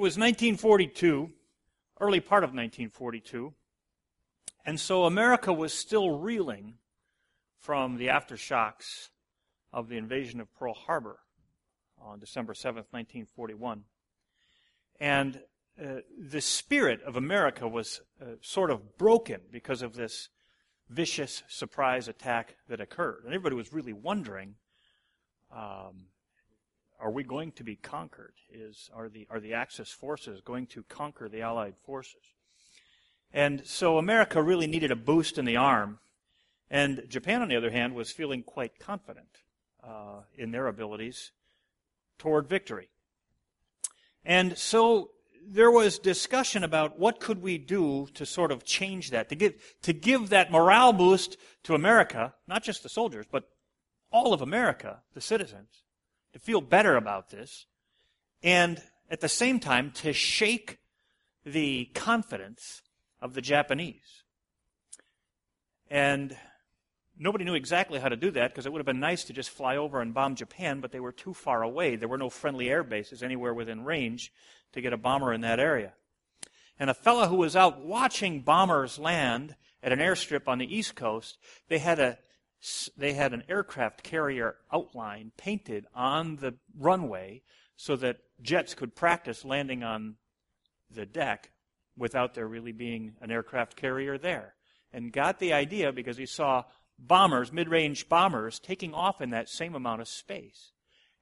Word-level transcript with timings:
was 0.00 0.16
1942, 0.16 1.30
early 2.00 2.20
part 2.20 2.42
of 2.42 2.50
1942, 2.50 3.52
and 4.64 4.80
so 4.80 5.04
America 5.04 5.52
was 5.52 5.74
still 5.74 6.18
reeling 6.18 6.74
from 7.58 7.98
the 7.98 8.06
aftershocks 8.06 9.10
of 9.74 9.90
the 9.90 9.98
invasion 9.98 10.40
of 10.40 10.52
Pearl 10.54 10.72
Harbor 10.72 11.18
on 12.00 12.18
December 12.18 12.54
7th, 12.54 12.88
1941. 12.92 13.84
And 14.98 15.42
uh, 15.78 15.96
the 16.18 16.40
spirit 16.40 17.02
of 17.02 17.16
America 17.16 17.68
was 17.68 18.00
uh, 18.22 18.36
sort 18.40 18.70
of 18.70 18.96
broken 18.96 19.40
because 19.52 19.82
of 19.82 19.94
this 19.94 20.30
vicious 20.88 21.42
surprise 21.46 22.08
attack 22.08 22.56
that 22.70 22.80
occurred. 22.80 23.24
And 23.26 23.34
everybody 23.34 23.54
was 23.54 23.70
really 23.70 23.92
wondering 23.92 24.54
um, 25.54 26.06
are 27.00 27.10
we 27.10 27.24
going 27.24 27.52
to 27.52 27.64
be 27.64 27.76
conquered? 27.76 28.34
Is, 28.52 28.90
are, 28.94 29.08
the, 29.08 29.26
are 29.30 29.40
the 29.40 29.54
Axis 29.54 29.90
forces 29.90 30.40
going 30.40 30.66
to 30.68 30.82
conquer 30.84 31.28
the 31.28 31.42
Allied 31.42 31.74
forces? 31.84 32.22
And 33.32 33.62
so 33.64 33.98
America 33.98 34.42
really 34.42 34.66
needed 34.66 34.90
a 34.90 34.96
boost 34.96 35.38
in 35.38 35.44
the 35.44 35.56
arm. 35.56 35.98
And 36.70 37.04
Japan, 37.08 37.42
on 37.42 37.48
the 37.48 37.56
other 37.56 37.70
hand, 37.70 37.94
was 37.94 38.10
feeling 38.10 38.42
quite 38.42 38.78
confident 38.78 39.28
uh, 39.82 40.22
in 40.36 40.50
their 40.50 40.66
abilities 40.66 41.32
toward 42.18 42.48
victory. 42.48 42.88
And 44.24 44.56
so 44.58 45.10
there 45.46 45.70
was 45.70 45.98
discussion 45.98 46.62
about 46.62 46.98
what 46.98 47.18
could 47.18 47.42
we 47.42 47.56
do 47.58 48.08
to 48.14 48.26
sort 48.26 48.52
of 48.52 48.64
change 48.64 49.10
that, 49.10 49.28
to 49.30 49.34
give, 49.34 49.54
to 49.82 49.92
give 49.92 50.28
that 50.28 50.52
morale 50.52 50.92
boost 50.92 51.36
to 51.64 51.74
America, 51.74 52.34
not 52.46 52.62
just 52.62 52.82
the 52.82 52.88
soldiers, 52.88 53.26
but 53.30 53.48
all 54.12 54.32
of 54.32 54.42
America, 54.42 55.00
the 55.14 55.20
citizens, 55.20 55.82
to 56.32 56.38
feel 56.38 56.60
better 56.60 56.96
about 56.96 57.30
this, 57.30 57.66
and 58.42 58.82
at 59.10 59.20
the 59.20 59.28
same 59.28 59.58
time 59.60 59.90
to 59.90 60.12
shake 60.12 60.78
the 61.44 61.86
confidence 61.94 62.82
of 63.20 63.34
the 63.34 63.40
Japanese. 63.40 64.22
And 65.90 66.36
nobody 67.18 67.44
knew 67.44 67.54
exactly 67.54 67.98
how 67.98 68.08
to 68.08 68.16
do 68.16 68.30
that 68.30 68.50
because 68.50 68.66
it 68.66 68.72
would 68.72 68.78
have 68.78 68.86
been 68.86 69.00
nice 69.00 69.24
to 69.24 69.32
just 69.32 69.50
fly 69.50 69.76
over 69.76 70.00
and 70.00 70.14
bomb 70.14 70.36
Japan, 70.36 70.80
but 70.80 70.92
they 70.92 71.00
were 71.00 71.12
too 71.12 71.34
far 71.34 71.62
away. 71.62 71.96
There 71.96 72.08
were 72.08 72.18
no 72.18 72.30
friendly 72.30 72.70
air 72.70 72.84
bases 72.84 73.22
anywhere 73.22 73.52
within 73.52 73.84
range 73.84 74.32
to 74.72 74.80
get 74.80 74.92
a 74.92 74.96
bomber 74.96 75.32
in 75.32 75.40
that 75.40 75.60
area. 75.60 75.92
And 76.78 76.88
a 76.88 76.94
fellow 76.94 77.26
who 77.26 77.36
was 77.36 77.56
out 77.56 77.84
watching 77.84 78.40
bombers 78.40 78.98
land 78.98 79.56
at 79.82 79.92
an 79.92 79.98
airstrip 79.98 80.48
on 80.48 80.58
the 80.58 80.74
East 80.74 80.94
Coast, 80.94 81.36
they 81.68 81.78
had 81.78 81.98
a 81.98 82.18
they 82.96 83.14
had 83.14 83.32
an 83.32 83.44
aircraft 83.48 84.02
carrier 84.02 84.56
outline 84.72 85.32
painted 85.36 85.86
on 85.94 86.36
the 86.36 86.54
runway 86.78 87.42
so 87.76 87.96
that 87.96 88.18
jets 88.42 88.74
could 88.74 88.94
practice 88.94 89.44
landing 89.44 89.82
on 89.82 90.16
the 90.90 91.06
deck 91.06 91.50
without 91.96 92.34
there 92.34 92.46
really 92.46 92.72
being 92.72 93.14
an 93.20 93.30
aircraft 93.30 93.76
carrier 93.76 94.18
there. 94.18 94.54
And 94.92 95.12
got 95.12 95.38
the 95.38 95.52
idea 95.52 95.92
because 95.92 96.16
he 96.16 96.26
saw 96.26 96.64
bombers, 96.98 97.52
mid 97.52 97.68
range 97.68 98.08
bombers, 98.08 98.58
taking 98.58 98.92
off 98.92 99.20
in 99.20 99.30
that 99.30 99.48
same 99.48 99.74
amount 99.74 100.00
of 100.00 100.08
space. 100.08 100.72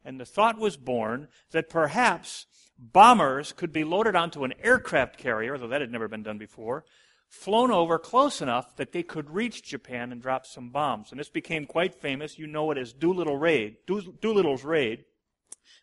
And 0.04 0.18
the 0.18 0.24
thought 0.24 0.58
was 0.58 0.76
born 0.76 1.28
that 1.50 1.68
perhaps 1.68 2.46
bombers 2.78 3.52
could 3.52 3.72
be 3.72 3.84
loaded 3.84 4.16
onto 4.16 4.44
an 4.44 4.54
aircraft 4.62 5.18
carrier, 5.18 5.58
though 5.58 5.68
that 5.68 5.80
had 5.80 5.92
never 5.92 6.08
been 6.08 6.22
done 6.22 6.38
before, 6.38 6.84
flown 7.28 7.70
over 7.70 7.98
close 7.98 8.40
enough 8.40 8.76
that 8.76 8.92
they 8.92 9.02
could 9.02 9.30
reach 9.30 9.62
Japan 9.62 10.12
and 10.12 10.20
drop 10.20 10.46
some 10.46 10.70
bombs. 10.70 11.10
And 11.10 11.20
this 11.20 11.28
became 11.28 11.66
quite 11.66 11.94
famous. 11.94 12.38
You 12.38 12.46
know 12.46 12.70
it 12.70 12.78
as 12.78 12.92
Doolittle 12.92 13.36
Raid, 13.36 13.76
Doolittle's 13.86 14.64
Raid, 14.64 15.04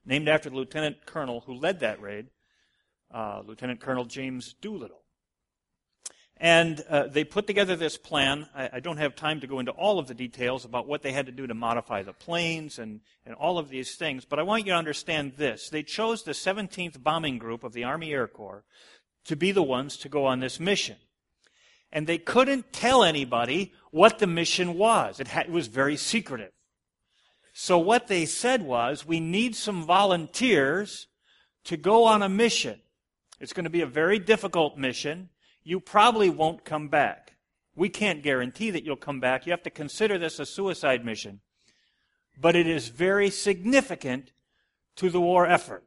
named 0.06 0.28
after 0.28 0.50
the 0.50 0.56
lieutenant 0.56 1.06
colonel 1.06 1.42
who 1.42 1.54
led 1.54 1.80
that 1.80 2.02
raid, 2.02 2.28
uh, 3.14 3.42
Lieutenant 3.46 3.80
Colonel 3.80 4.06
James 4.06 4.54
Doolittle. 4.60 5.02
And 6.38 6.84
uh, 6.90 7.08
they 7.08 7.24
put 7.24 7.48
together 7.48 7.78
this 7.78 7.98
plan. 7.98 8.48
I, 8.54 8.70
I, 8.74 8.80
don't 8.82 8.98
have 8.98 9.16
time 9.16 9.40
to 9.40 9.48
go 9.48 9.60
into 9.60 9.72
all 9.72 10.00
of 10.00 10.08
the 10.08 10.14
details 10.14 10.66
about 10.66 10.86
what 10.86 11.02
they 11.02 11.14
had 11.14 11.28
to 11.28 11.32
do 11.32 11.48
to 11.48 11.54
modify 11.54 12.04
the 12.04 12.12
planes 12.12 12.78
and, 12.78 13.00
and 13.26 13.36
all 13.36 13.58
of 13.58 13.70
these 13.70 13.96
things, 13.96 14.26
but 14.26 14.38
I 14.38 14.44
want 14.44 14.66
you 14.66 14.74
to 14.74 14.78
understand 14.78 15.36
this. 15.38 15.70
They 15.70 15.82
chose 15.82 16.24
the 16.24 16.34
17th 16.34 17.02
Bombing 17.02 17.38
Group 17.38 17.64
of 17.64 17.72
the 17.72 17.86
Army 17.86 18.12
Air 18.12 18.28
Corps 18.28 18.66
to 19.24 19.38
be 19.38 19.54
the 19.54 19.64
ones 19.64 19.96
to 19.98 20.10
go 20.10 20.26
on 20.26 20.42
this 20.42 20.60
mission 20.60 20.98
and 21.96 22.06
they 22.06 22.18
couldn't 22.18 22.74
tell 22.74 23.06
anybody 23.06 23.72
what 23.90 24.20
the 24.20 24.28
mission 24.28 24.78
was. 24.78 25.22
It, 25.22 25.30
had, 25.30 25.46
it 25.46 25.52
was 25.52 25.68
very 25.68 25.96
secretive. 25.96 26.52
So 27.54 27.78
what 27.80 28.08
they 28.08 28.26
said 28.26 28.64
was, 28.64 29.08
we 29.08 29.22
need 29.22 29.56
some 29.56 29.86
volunteers 29.86 31.08
to 31.64 31.78
go 31.78 32.04
on 32.04 32.22
a 32.22 32.28
mission. 32.28 32.82
It's 33.40 33.54
going 33.54 33.64
to 33.64 33.70
be 33.70 33.80
a 33.80 33.88
very 33.88 34.20
difficult 34.20 34.78
mission. 34.78 35.30
You 35.64 35.80
probably 35.80 36.30
won't 36.30 36.66
come 36.66 36.90
back. 36.90 37.38
We 37.78 37.88
can't 37.88 38.22
guarantee 38.22 38.72
that 38.72 38.84
you'll 38.84 38.98
come 38.98 39.22
back. 39.22 39.46
You 39.46 39.52
have 39.52 39.64
to 39.64 39.70
consider 39.70 40.18
this 40.18 40.38
a 40.38 40.46
suicide 40.46 41.06
mission. 41.06 41.40
But 42.38 42.58
it 42.58 42.68
is 42.68 42.90
very 42.90 43.30
significant 43.30 44.34
to 44.98 45.10
the 45.10 45.22
war 45.22 45.48
effort 45.48 45.86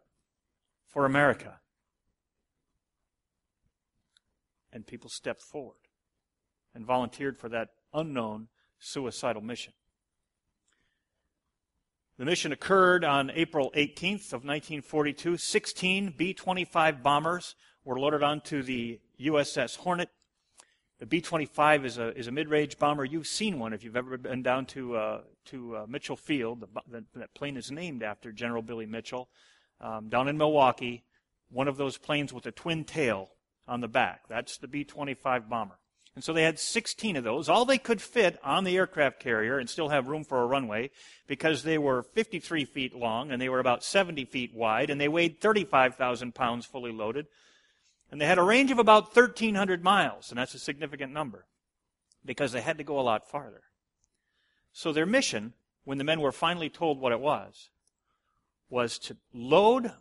for 0.87 1.05
America. 1.05 1.61
And 4.73 4.87
people 4.87 5.11
stepped 5.11 5.43
forward 5.43 5.88
and 6.79 6.87
volunteered 6.87 7.37
for 7.37 7.49
that 7.49 7.71
unknown 7.93 8.47
suicidal 8.79 9.43
mission. 9.43 9.73
The 12.19 12.25
mission 12.25 12.53
occurred 12.53 13.05
on 13.05 13.31
April 13.35 13.73
18th 13.77 14.33
of 14.33 14.45
1942. 14.45 15.37
16 15.37 16.15
B-25 16.17 17.03
bombers 17.03 17.57
were 17.85 17.99
loaded 17.99 18.23
onto 18.23 18.63
the 18.63 19.01
USS 19.21 19.77
Hornet. 19.77 20.09
The 21.01 21.07
B-25 21.07 21.85
is 21.85 21.99
a, 21.99 22.17
is 22.17 22.29
a 22.29 22.33
mid-range 22.33 22.79
bomber. 22.79 23.05
You've 23.05 23.27
seen 23.27 23.59
one 23.59 23.73
if 23.73 23.83
you've 23.83 23.97
ever 23.97 24.17
been 24.17 24.43
down 24.43 24.67
to, 24.67 24.97
uh, 24.97 25.21
to 25.47 25.77
uh, 25.77 25.87
Mitchell 25.89 26.17
Field. 26.17 26.61
The, 26.61 26.83
the, 26.89 27.05
that 27.17 27.35
plane 27.35 27.57
is 27.57 27.73
named 27.73 28.05
after 28.05 28.31
General 28.31 28.63
Billy 28.63 28.87
Mitchell. 28.87 29.29
Um, 29.81 30.09
down 30.09 30.29
in 30.29 30.39
Milwaukee, 30.39 31.05
one 31.51 31.67
of 31.67 31.77
those 31.77 31.99
planes 31.99 32.33
with 32.33 32.47
a 32.47 32.53
twin 32.53 32.85
tail 32.85 33.31
on 33.67 33.81
the 33.81 33.89
back. 33.89 34.29
That's 34.29 34.59
the 34.59 34.69
B-25 34.69 35.49
bomber. 35.49 35.79
And 36.19 36.25
so 36.25 36.33
they 36.33 36.43
had 36.43 36.59
16 36.59 37.15
of 37.15 37.23
those. 37.23 37.49
All 37.49 37.65
they 37.65 37.79
could 37.79 38.03
fit 38.03 38.41
on 38.43 38.65
the 38.65 38.77
aircraft 38.77 39.21
carrier 39.21 39.57
and 39.57 39.71
still 39.71 39.91
have 39.91 40.09
room 40.09 40.25
for 40.25 40.43
a 40.43 40.47
runway 40.47 40.91
because 41.29 41.63
they 41.63 41.79
were 41.79 42.03
53 42.03 42.65
feet 42.65 42.93
long 42.93 43.31
and 43.31 43.41
they 43.41 43.49
were 43.49 43.61
about 43.61 43.85
70 43.85 44.25
feet 44.25 44.53
wide 44.53 44.91
and 44.91 45.01
they 45.01 45.07
weighed 45.07 45.41
35,000 45.41 46.35
pounds 46.35 46.67
fully 46.67 46.91
loaded. 46.91 47.29
And 48.11 48.21
they 48.21 48.27
had 48.27 48.37
a 48.37 48.43
range 48.43 48.73
of 48.73 48.81
about 48.81 49.15
1,300 49.15 49.85
miles, 49.85 50.31
and 50.31 50.41
that's 50.41 50.55
a 50.55 50.59
significant 50.59 51.13
number 51.13 51.47
because 52.25 52.51
they 52.51 52.63
had 52.63 52.79
to 52.79 52.85
go 52.85 52.99
a 52.99 53.01
lot 53.01 53.31
farther. 53.31 53.63
So 54.73 54.93
their 54.93 55.07
mission, 55.07 55.53
when 55.85 55.99
the 55.99 56.05
men 56.05 56.21
were 56.21 56.33
finally 56.33 56.69
told 56.69 57.01
what 57.01 57.13
it 57.13 57.21
was, 57.21 57.71
was 58.69 58.99
to 58.99 59.17
load 59.33 59.93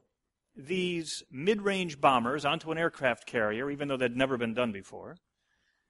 these 0.55 1.21
mid 1.29 1.61
range 1.61 2.01
bombers 2.01 2.43
onto 2.43 2.71
an 2.71 2.79
aircraft 2.79 3.27
carrier, 3.27 3.69
even 3.69 3.87
though 3.87 3.97
they'd 3.97 4.17
never 4.17 4.35
been 4.35 4.55
done 4.55 4.71
before 4.71 5.17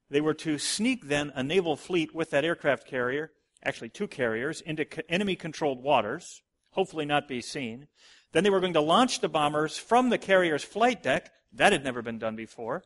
they 0.10 0.22
were 0.22 0.34
to 0.36 0.58
sneak 0.58 1.08
then 1.08 1.32
a 1.36 1.44
naval 1.44 1.76
fleet 1.76 2.16
with 2.16 2.30
that 2.32 2.46
aircraft 2.46 2.88
carrier, 2.88 3.32
actually 3.64 3.90
two 3.90 4.08
carriers, 4.08 4.62
into 4.62 4.86
enemy 5.12 5.36
controlled 5.36 5.84
waters, 5.84 6.42
hopefully 6.72 7.06
not 7.06 7.28
be 7.28 7.42
seen. 7.42 7.88
Then 8.32 8.44
they 8.44 8.50
were 8.50 8.60
going 8.60 8.74
to 8.74 8.82
launch 8.82 9.20
the 9.20 9.30
bombers 9.30 9.78
from 9.78 10.10
the 10.10 10.18
carrier's 10.18 10.64
flight 10.64 11.04
deck. 11.04 11.32
That 11.54 11.74
had 11.74 11.84
never 11.84 12.02
been 12.02 12.20
done 12.20 12.36
before. 12.36 12.84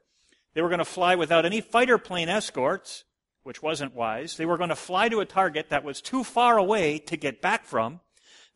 They 0.54 0.62
were 0.62 0.70
going 0.70 0.80
to 0.80 0.86
fly 0.86 1.16
without 1.16 1.46
any 1.46 1.62
fighter 1.62 1.98
plane 1.98 2.30
escorts, 2.30 3.04
which 3.44 3.62
wasn't 3.62 3.96
wise. 3.96 4.38
They 4.38 4.46
were 4.46 4.58
going 4.58 4.70
to 4.70 4.76
fly 4.76 5.10
to 5.10 5.20
a 5.20 5.26
target 5.26 5.70
that 5.70 5.84
was 5.84 6.02
too 6.02 6.24
far 6.24 6.58
away 6.58 7.00
to 7.00 7.18
get 7.18 7.42
back 7.42 7.66
from. 7.66 8.02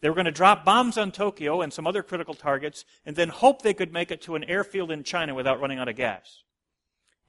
They 0.02 0.10
were 0.10 0.16
going 0.16 0.26
to 0.26 0.32
drop 0.32 0.66
bombs 0.66 0.98
on 0.98 1.12
Tokyo 1.12 1.62
and 1.62 1.74
some 1.74 1.88
other 1.88 2.04
critical 2.04 2.34
targets, 2.34 2.86
and 3.06 3.16
then 3.16 3.30
hope 3.30 3.62
they 3.62 3.74
could 3.74 3.94
make 3.94 4.12
it 4.12 4.22
to 4.24 4.36
an 4.36 4.44
airfield 4.44 4.92
in 4.92 5.04
China 5.04 5.34
without 5.34 5.60
running 5.60 5.80
out 5.80 5.88
of 5.88 5.96
gas. 5.96 6.44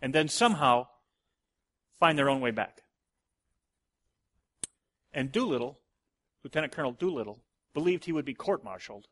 And 0.02 0.14
then 0.14 0.28
somehow 0.28 0.88
find 1.98 2.18
their 2.18 2.28
own 2.28 2.40
way 2.40 2.50
back. 2.50 2.82
And 5.12 5.32
Doolittle, 5.32 5.78
Lieutenant 6.44 6.72
Colonel 6.72 6.92
Doolittle, 6.92 7.40
believed 7.72 8.04
he 8.04 8.12
would 8.12 8.24
be 8.24 8.34
court 8.34 8.62
martialed 8.62 9.08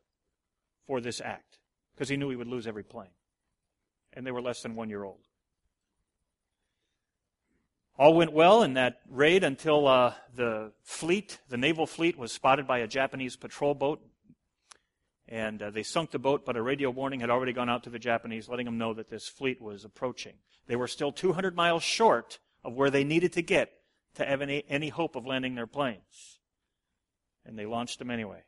for 0.85 1.01
this 1.01 1.19
act 1.19 1.57
because 1.93 2.09
he 2.09 2.17
knew 2.17 2.29
he 2.29 2.35
would 2.35 2.47
lose 2.47 2.67
every 2.67 2.83
plane. 2.83 3.09
And 4.13 4.25
they 4.25 4.31
were 4.31 4.41
less 4.41 4.61
than 4.61 4.75
one 4.75 4.89
year 4.89 5.03
old. 5.03 5.21
All 7.97 8.13
went 8.13 8.33
well 8.33 8.61
in 8.61 8.73
that 8.73 8.99
raid 9.09 9.43
until 9.43 9.87
uh, 9.87 10.13
the 10.35 10.73
fleet, 10.83 11.39
the 11.47 11.57
naval 11.57 11.87
fleet, 11.87 12.17
was 12.17 12.31
spotted 12.31 12.67
by 12.67 12.79
a 12.79 12.87
Japanese 12.87 13.35
patrol 13.37 13.73
boat. 13.73 14.05
And 15.27 15.61
uh, 15.61 15.69
they 15.71 15.81
sunk 15.81 16.11
the 16.11 16.19
boat, 16.19 16.45
but 16.45 16.57
a 16.57 16.61
radio 16.61 16.89
warning 16.89 17.21
had 17.21 17.29
already 17.29 17.53
gone 17.53 17.69
out 17.69 17.83
to 17.85 17.89
the 17.89 17.97
Japanese, 17.97 18.47
letting 18.49 18.65
them 18.65 18.77
know 18.77 18.93
that 18.93 19.09
this 19.09 19.27
fleet 19.27 19.61
was 19.61 19.85
approaching. 19.85 20.33
They 20.67 20.75
were 20.75 20.87
still 20.87 21.11
200 21.11 21.55
miles 21.55 21.83
short 21.83 22.39
of 22.65 22.73
where 22.73 22.89
they 22.89 23.03
needed 23.03 23.31
to 23.33 23.43
get 23.43 23.71
to 24.15 24.25
have 24.25 24.41
any, 24.41 24.63
any 24.67 24.89
hope 24.89 25.15
of 25.15 25.25
landing 25.25 25.53
their 25.53 25.67
planes. 25.67 26.39
And 27.45 27.57
they 27.57 27.67
launched 27.67 27.99
them 27.99 28.09
anyway. 28.09 28.43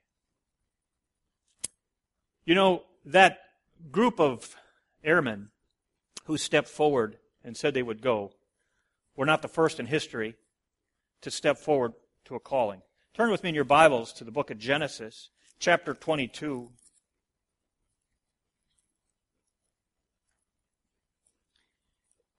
You 2.44 2.56
know, 2.56 2.84
that 3.06 3.38
group 3.92 4.20
of 4.20 4.56
airmen 5.04 5.50
who 6.26 6.38
stepped 6.38 6.68
forward 6.68 7.18
and 7.44 7.56
said 7.56 7.74
they 7.74 7.84
would 7.84 8.02
go 8.02 8.32
were 9.16 9.26
not 9.26 9.44
the 9.44 9.48
first 9.48 9.80
in 9.80 9.86
history 9.86 10.36
to 11.22 11.30
step 11.30 11.58
forward 11.58 11.94
to 12.26 12.36
a 12.36 12.40
calling. 12.40 12.82
Turn 13.14 13.30
with 13.30 13.44
me 13.44 13.50
in 13.50 13.56
your 13.56 13.64
Bibles 13.64 14.14
to 14.14 14.24
the 14.24 14.32
book 14.32 14.50
of 14.50 14.58
Genesis, 14.58 15.30
chapter 15.60 15.94
22. 15.94 16.70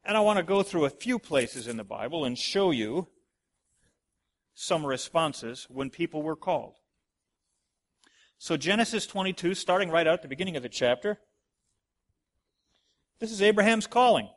And 0.08 0.16
I 0.16 0.20
want 0.20 0.38
to 0.38 0.42
go 0.42 0.62
through 0.62 0.86
a 0.86 0.90
few 0.90 1.18
places 1.18 1.68
in 1.68 1.76
the 1.76 1.84
Bible 1.84 2.24
and 2.24 2.36
show 2.36 2.70
you 2.70 3.08
some 4.54 4.86
responses 4.86 5.66
when 5.68 5.90
people 5.90 6.22
were 6.22 6.34
called. 6.34 6.76
So, 8.38 8.56
Genesis 8.56 9.06
22, 9.06 9.54
starting 9.54 9.90
right 9.90 10.06
out 10.06 10.14
at 10.14 10.22
the 10.22 10.28
beginning 10.28 10.56
of 10.56 10.62
the 10.62 10.70
chapter, 10.70 11.18
this 13.20 13.30
is 13.30 13.42
Abraham's 13.42 13.86
calling. 13.86 14.30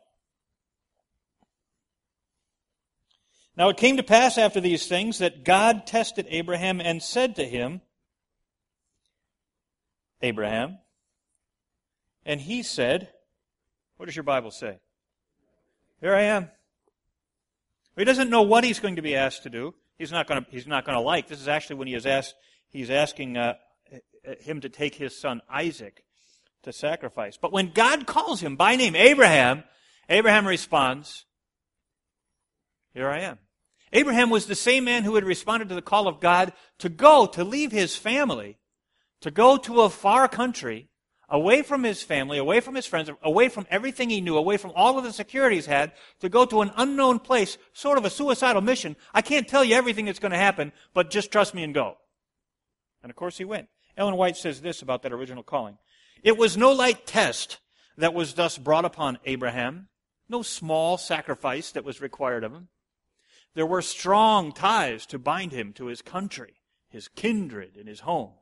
Now 3.56 3.70
it 3.70 3.78
came 3.78 3.96
to 3.96 4.02
pass 4.02 4.36
after 4.36 4.60
these 4.60 4.86
things 4.86 5.18
that 5.18 5.42
God 5.42 5.86
tested 5.86 6.26
Abraham 6.28 6.82
and 6.82 7.02
said 7.02 7.36
to 7.36 7.44
him, 7.44 7.80
Abraham. 10.20 10.78
And 12.26 12.42
he 12.42 12.62
said, 12.62 13.08
What 13.96 14.04
does 14.04 14.16
your 14.16 14.22
Bible 14.22 14.50
say? 14.50 14.78
Here 16.02 16.14
I 16.16 16.22
am. 16.22 16.50
He 17.96 18.04
doesn't 18.04 18.28
know 18.28 18.42
what 18.42 18.64
he's 18.64 18.80
going 18.80 18.96
to 18.96 19.02
be 19.02 19.14
asked 19.14 19.44
to 19.44 19.50
do. 19.50 19.74
He's 19.96 20.10
not 20.10 20.26
going 20.26 20.44
to, 20.44 20.50
he's 20.50 20.66
not 20.66 20.84
going 20.84 20.98
to 20.98 21.00
like. 21.00 21.28
This 21.28 21.40
is 21.40 21.46
actually 21.46 21.76
when 21.76 21.86
he 21.86 21.94
is 21.94 22.06
asked, 22.06 22.34
he's 22.70 22.90
asking 22.90 23.36
uh, 23.36 23.54
him 24.40 24.60
to 24.62 24.68
take 24.68 24.96
his 24.96 25.18
son 25.18 25.40
Isaac 25.48 26.02
to 26.64 26.72
sacrifice. 26.72 27.36
But 27.40 27.52
when 27.52 27.70
God 27.72 28.08
calls 28.08 28.40
him 28.40 28.56
by 28.56 28.74
name, 28.74 28.96
Abraham, 28.96 29.62
Abraham 30.08 30.44
responds, 30.44 31.24
here 32.94 33.08
I 33.08 33.20
am. 33.20 33.38
Abraham 33.92 34.28
was 34.28 34.46
the 34.46 34.56
same 34.56 34.84
man 34.84 35.04
who 35.04 35.14
had 35.14 35.24
responded 35.24 35.68
to 35.68 35.76
the 35.76 35.82
call 35.82 36.08
of 36.08 36.18
God 36.18 36.52
to 36.80 36.88
go, 36.88 37.26
to 37.26 37.44
leave 37.44 37.70
his 37.70 37.94
family, 37.94 38.58
to 39.20 39.30
go 39.30 39.56
to 39.58 39.82
a 39.82 39.88
far 39.88 40.26
country, 40.26 40.88
away 41.32 41.62
from 41.62 41.82
his 41.82 42.02
family, 42.02 42.36
away 42.36 42.60
from 42.60 42.74
his 42.74 42.86
friends, 42.86 43.10
away 43.22 43.48
from 43.48 43.66
everything 43.70 44.10
he 44.10 44.20
knew, 44.20 44.36
away 44.36 44.58
from 44.58 44.70
all 44.76 44.98
of 44.98 45.04
the 45.04 45.12
security 45.12 45.56
he's 45.56 45.66
had, 45.66 45.90
to 46.20 46.28
go 46.28 46.44
to 46.44 46.60
an 46.60 46.70
unknown 46.76 47.18
place, 47.18 47.56
sort 47.72 47.96
of 47.96 48.04
a 48.04 48.10
suicidal 48.10 48.60
mission. 48.60 48.94
I 49.14 49.22
can't 49.22 49.48
tell 49.48 49.64
you 49.64 49.74
everything 49.74 50.04
that's 50.04 50.18
going 50.18 50.32
to 50.32 50.38
happen, 50.38 50.72
but 50.92 51.10
just 51.10 51.32
trust 51.32 51.54
me 51.54 51.64
and 51.64 51.72
go. 51.72 51.96
And 53.02 53.10
of 53.10 53.16
course 53.16 53.38
he 53.38 53.46
went. 53.46 53.68
Ellen 53.96 54.16
White 54.16 54.36
says 54.36 54.60
this 54.60 54.82
about 54.82 55.02
that 55.02 55.12
original 55.12 55.42
calling. 55.42 55.78
It 56.22 56.36
was 56.36 56.56
no 56.56 56.70
light 56.70 57.06
test 57.06 57.58
that 57.96 58.14
was 58.14 58.34
thus 58.34 58.58
brought 58.58 58.84
upon 58.84 59.18
Abraham, 59.24 59.88
no 60.28 60.42
small 60.42 60.98
sacrifice 60.98 61.72
that 61.72 61.84
was 61.84 62.00
required 62.00 62.44
of 62.44 62.52
him. 62.52 62.68
There 63.54 63.66
were 63.66 63.82
strong 63.82 64.52
ties 64.52 65.06
to 65.06 65.18
bind 65.18 65.52
him 65.52 65.72
to 65.74 65.86
his 65.86 66.02
country, 66.02 66.60
his 66.88 67.08
kindred, 67.08 67.76
and 67.76 67.88
his 67.88 68.00
home. 68.00 68.32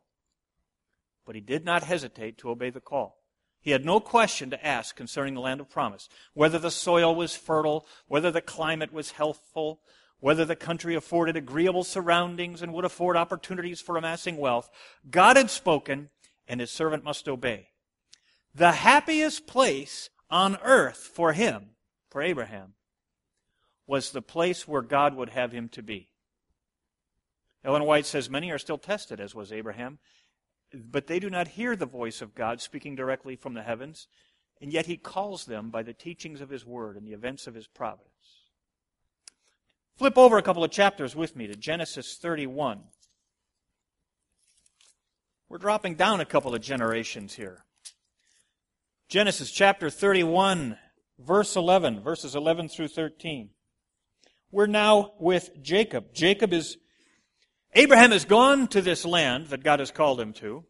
But 1.31 1.37
he 1.37 1.43
did 1.43 1.65
not 1.65 1.85
hesitate 1.85 2.39
to 2.39 2.51
obey 2.51 2.71
the 2.71 2.81
call. 2.81 3.23
He 3.61 3.71
had 3.71 3.85
no 3.85 4.01
question 4.01 4.51
to 4.51 4.67
ask 4.67 4.97
concerning 4.97 5.35
the 5.35 5.41
land 5.41 5.61
of 5.61 5.71
promise, 5.71 6.09
whether 6.35 6.59
the 6.59 6.73
soil 6.73 7.15
was 7.15 7.37
fertile, 7.37 7.87
whether 8.09 8.33
the 8.33 8.41
climate 8.41 8.93
was 8.93 9.13
healthful, 9.13 9.81
whether 10.19 10.45
the 10.45 10.57
country 10.57 10.97
afforded 10.97 11.37
agreeable 11.37 11.85
surroundings 11.85 12.63
and 12.63 12.73
would 12.73 12.85
afford 12.85 13.17
opportunities 13.17 13.81
for 13.81 13.97
amassing 13.97 14.39
wealth. 14.39 14.71
God 15.09 15.37
had 15.37 15.51
spoken, 15.51 16.11
and 16.49 16.59
his 16.59 16.73
servant 16.73 17.05
must 17.05 17.29
obey. 17.29 17.69
The 18.53 18.73
happiest 18.73 19.47
place 19.47 20.11
on 20.31 20.59
earth 20.65 21.13
for 21.15 21.33
him, 21.33 21.77
for 22.11 22.23
Abraham, 22.23 22.75
was 23.87 24.11
the 24.11 24.21
place 24.21 24.67
where 24.67 24.83
God 24.83 25.15
would 25.15 25.29
have 25.29 25.53
him 25.53 25.69
to 25.69 25.81
be. 25.81 26.09
Ellen 27.63 27.85
White 27.85 28.07
says 28.07 28.29
many 28.29 28.51
are 28.51 28.59
still 28.59 28.79
tested, 28.79 29.21
as 29.21 29.33
was 29.33 29.53
Abraham, 29.53 30.01
but 30.75 31.07
they 31.07 31.19
do 31.19 31.31
not 31.31 31.49
hear 31.49 31.77
the 31.77 31.87
voice 31.87 32.23
of 32.23 32.35
God 32.35 32.61
speaking 32.61 32.95
directly 32.95 33.37
from 33.37 33.55
the 33.55 33.63
heavens, 33.63 34.09
and 34.61 34.73
yet 34.73 34.87
he 34.87 34.97
calls 34.97 35.45
them 35.45 35.71
by 35.71 35.83
the 35.83 35.93
teachings 35.93 36.41
of 36.41 36.51
his 36.51 36.67
word 36.67 36.97
and 36.97 37.07
the 37.07 37.13
events 37.13 37.47
of 37.47 37.55
his 37.55 37.67
providence. 37.67 38.11
Flip 39.97 40.17
over 40.17 40.39
a 40.39 40.43
couple 40.43 40.65
of 40.65 40.71
chapters 40.71 41.15
with 41.15 41.37
me 41.37 41.47
to 41.47 41.55
Genesis 41.55 42.17
31. 42.17 42.81
We're 45.49 45.59
dropping 45.59 45.97
down 45.97 46.21
a 46.21 46.25
couple 46.25 46.55
of 46.55 46.63
generations 46.63 47.35
here. 47.35 47.65
Genesis 49.09 49.51
chapter 49.51 49.91
31, 49.91 50.79
verse 51.19 51.57
11, 51.57 52.01
verses 52.01 52.37
11 52.37 52.69
through 52.69 52.89
13. 52.89 53.51
We're 54.53 54.67
now 54.67 55.13
with 55.19 55.51
Jacob. 55.61 56.15
Jacob 56.15 56.53
is, 56.53 56.77
Abraham 57.75 58.11
has 58.11 58.25
gone 58.25 58.67
to 58.69 58.83
this 58.83 59.05
land 59.05 59.49
that 59.49 59.63
God 59.63 59.79
has 59.79 59.91
called 59.91 60.21
him 60.21 60.33
to. 60.35 60.65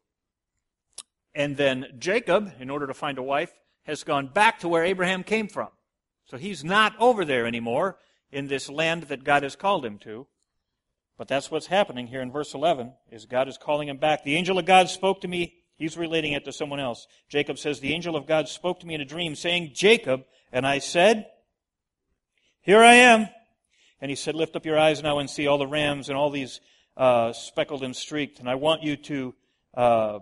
And 1.34 1.56
then 1.56 1.86
Jacob, 1.98 2.52
in 2.58 2.70
order 2.70 2.86
to 2.86 2.94
find 2.94 3.16
a 3.18 3.22
wife, 3.22 3.52
has 3.84 4.04
gone 4.04 4.26
back 4.26 4.60
to 4.60 4.68
where 4.68 4.84
Abraham 4.84 5.22
came 5.22 5.48
from. 5.48 5.68
So 6.26 6.36
he's 6.36 6.62
not 6.62 6.94
over 6.98 7.24
there 7.24 7.46
anymore 7.46 7.98
in 8.30 8.48
this 8.48 8.68
land 8.68 9.04
that 9.04 9.24
God 9.24 9.42
has 9.42 9.56
called 9.56 9.84
him 9.84 9.98
to. 9.98 10.26
But 11.16 11.28
that's 11.28 11.50
what's 11.50 11.66
happening 11.66 12.06
here 12.06 12.22
in 12.22 12.32
verse 12.32 12.54
11, 12.54 12.92
is 13.10 13.26
God 13.26 13.48
is 13.48 13.58
calling 13.58 13.88
him 13.88 13.98
back. 13.98 14.24
The 14.24 14.36
angel 14.36 14.58
of 14.58 14.64
God 14.64 14.88
spoke 14.88 15.20
to 15.22 15.28
me. 15.28 15.54
He's 15.76 15.96
relating 15.96 16.32
it 16.32 16.44
to 16.44 16.52
someone 16.52 16.80
else. 16.80 17.06
Jacob 17.28 17.58
says, 17.58 17.80
The 17.80 17.92
angel 17.92 18.16
of 18.16 18.26
God 18.26 18.48
spoke 18.48 18.80
to 18.80 18.86
me 18.86 18.94
in 18.94 19.00
a 19.00 19.06
dream, 19.06 19.34
saying, 19.34 19.72
Jacob. 19.74 20.24
And 20.52 20.66
I 20.66 20.78
said, 20.78 21.26
Here 22.62 22.82
I 22.82 22.94
am. 22.94 23.28
And 24.00 24.10
he 24.10 24.16
said, 24.16 24.34
Lift 24.34 24.56
up 24.56 24.64
your 24.64 24.78
eyes 24.78 25.02
now 25.02 25.18
and 25.18 25.28
see 25.28 25.46
all 25.46 25.58
the 25.58 25.66
rams 25.66 26.08
and 26.08 26.16
all 26.16 26.30
these 26.30 26.60
uh, 27.00 27.32
speckled 27.32 27.82
and 27.82 27.96
streaked. 27.96 28.40
And 28.40 28.48
I 28.48 28.56
want 28.56 28.82
you 28.82 28.94
to, 28.94 29.34
uh, 29.74 30.18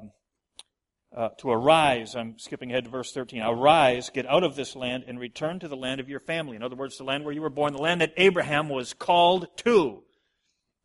uh, 1.14 1.30
to 1.38 1.50
arise. 1.50 2.14
I'm 2.14 2.38
skipping 2.38 2.70
ahead 2.70 2.84
to 2.84 2.90
verse 2.90 3.12
13. 3.12 3.42
Arise, 3.42 4.10
get 4.10 4.26
out 4.26 4.44
of 4.44 4.54
this 4.54 4.76
land, 4.76 5.04
and 5.08 5.18
return 5.18 5.58
to 5.58 5.66
the 5.66 5.76
land 5.76 6.00
of 6.00 6.08
your 6.08 6.20
family. 6.20 6.54
In 6.54 6.62
other 6.62 6.76
words, 6.76 6.96
the 6.96 7.02
land 7.02 7.24
where 7.24 7.34
you 7.34 7.42
were 7.42 7.50
born, 7.50 7.72
the 7.72 7.82
land 7.82 8.00
that 8.00 8.14
Abraham 8.16 8.68
was 8.68 8.94
called 8.94 9.48
to. 9.58 10.04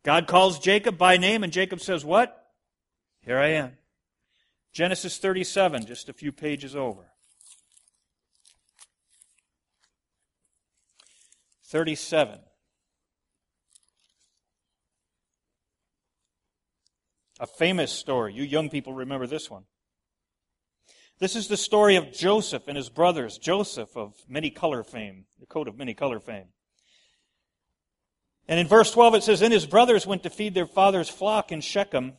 God 0.02 0.26
calls 0.26 0.58
Jacob 0.58 0.98
by 0.98 1.16
name, 1.16 1.44
and 1.44 1.52
Jacob 1.52 1.80
says, 1.80 2.04
What? 2.04 2.44
Here 3.20 3.38
I 3.38 3.50
am. 3.50 3.78
Genesis 4.72 5.18
37, 5.18 5.86
just 5.86 6.08
a 6.08 6.12
few 6.12 6.32
pages 6.32 6.74
over. 6.74 7.12
37. 11.66 12.40
A 17.40 17.46
famous 17.46 17.92
story. 17.92 18.32
You 18.32 18.44
young 18.44 18.70
people 18.70 18.92
remember 18.92 19.26
this 19.26 19.50
one. 19.50 19.64
This 21.18 21.36
is 21.36 21.48
the 21.48 21.56
story 21.56 21.96
of 21.96 22.12
Joseph 22.12 22.64
and 22.66 22.76
his 22.76 22.88
brothers. 22.88 23.38
Joseph 23.38 23.96
of 23.96 24.14
many 24.28 24.50
color 24.50 24.82
fame, 24.82 25.26
the 25.38 25.46
coat 25.46 25.68
of 25.68 25.76
many 25.76 25.94
color 25.94 26.20
fame. 26.20 26.46
And 28.46 28.60
in 28.60 28.66
verse 28.66 28.90
12 28.90 29.14
it 29.16 29.22
says, 29.22 29.40
Then 29.40 29.52
his 29.52 29.66
brothers 29.66 30.06
went 30.06 30.22
to 30.24 30.30
feed 30.30 30.54
their 30.54 30.66
father's 30.66 31.08
flock 31.08 31.50
in 31.50 31.60
Shechem. 31.60 32.14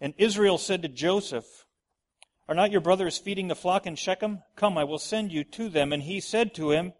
And 0.00 0.14
Israel 0.18 0.58
said 0.58 0.82
to 0.82 0.88
Joseph, 0.88 1.44
Are 2.48 2.54
not 2.54 2.72
your 2.72 2.80
brothers 2.80 3.18
feeding 3.18 3.48
the 3.48 3.54
flock 3.54 3.86
in 3.86 3.94
Shechem? 3.96 4.42
Come, 4.56 4.76
I 4.76 4.84
will 4.84 4.98
send 4.98 5.30
you 5.30 5.44
to 5.44 5.68
them. 5.68 5.92
And 5.92 6.02
he 6.02 6.20
said 6.20 6.54
to 6.54 6.72
him, 6.72 6.94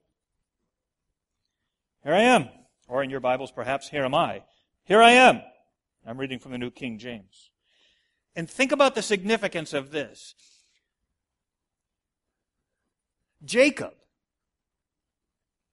Here 2.05 2.15
I 2.15 2.23
am. 2.23 2.49
Or 2.89 3.03
in 3.03 3.11
your 3.11 3.21
Bibles, 3.21 3.51
perhaps, 3.51 3.89
Here 3.89 4.05
am 4.05 4.15
I. 4.15 4.43
Here 4.85 5.03
I 5.03 5.13
am. 5.13 5.43
I'm 6.07 6.19
reading 6.19 6.39
from 6.39 6.53
the 6.53 6.59
New 6.59 6.71
King 6.71 6.99
James. 6.99 7.51
And 8.35 8.49
think 8.49 8.73
about 8.73 8.95
the 8.95 9.03
significance 9.03 9.73
of 9.73 9.91
this. 9.91 10.35
Jacob, 13.45 13.95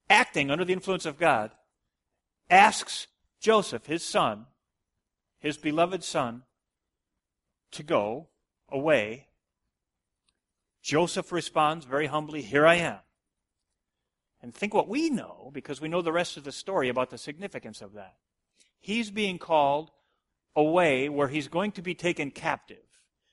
acting 0.09 0.49
under 0.51 0.65
the 0.65 0.73
influence 0.73 1.05
of 1.05 1.17
God, 1.17 1.51
asks 2.49 3.07
Joseph, 3.39 3.85
his 3.85 4.03
son, 4.03 4.47
his 5.39 5.57
beloved 5.57 6.03
son, 6.03 6.43
to 7.71 7.83
go 7.83 8.27
away. 8.69 9.27
Joseph 10.81 11.31
responds 11.31 11.85
very 11.85 12.07
humbly, 12.07 12.41
Here 12.41 12.65
I 12.65 12.75
am. 12.75 12.99
And 14.41 14.53
think 14.53 14.73
what 14.73 14.87
we 14.87 15.09
know, 15.09 15.51
because 15.53 15.81
we 15.81 15.89
know 15.89 16.01
the 16.01 16.13
rest 16.13 16.37
of 16.37 16.43
the 16.43 16.51
story 16.51 16.89
about 16.89 17.09
the 17.09 17.17
significance 17.17 17.81
of 17.81 17.93
that. 17.93 18.15
He's 18.79 19.11
being 19.11 19.37
called 19.37 19.91
a 20.55 20.63
way 20.63 21.09
where 21.09 21.27
he's 21.27 21.47
going 21.47 21.71
to 21.73 21.81
be 21.81 21.95
taken 21.95 22.31
captive. 22.31 22.83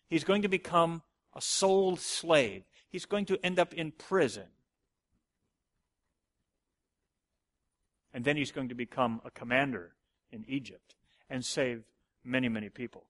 He's 0.08 0.25
going 0.25 0.42
to 0.42 0.49
become 0.49 1.02
a 1.35 1.40
sold 1.40 2.00
slave. 2.00 2.64
He's 2.88 3.04
going 3.04 3.26
to 3.26 3.38
end 3.44 3.58
up 3.58 3.75
in 3.75 3.92
prison. 3.92 4.46
And 8.14 8.25
then 8.25 8.37
he's 8.37 8.52
going 8.52 8.68
to 8.68 8.75
become 8.75 9.20
a 9.25 9.30
commander 9.30 9.92
in 10.30 10.44
Egypt 10.49 10.94
and 11.28 11.44
save 11.44 11.85
many, 12.25 12.49
many 12.49 12.68
people. 12.68 13.04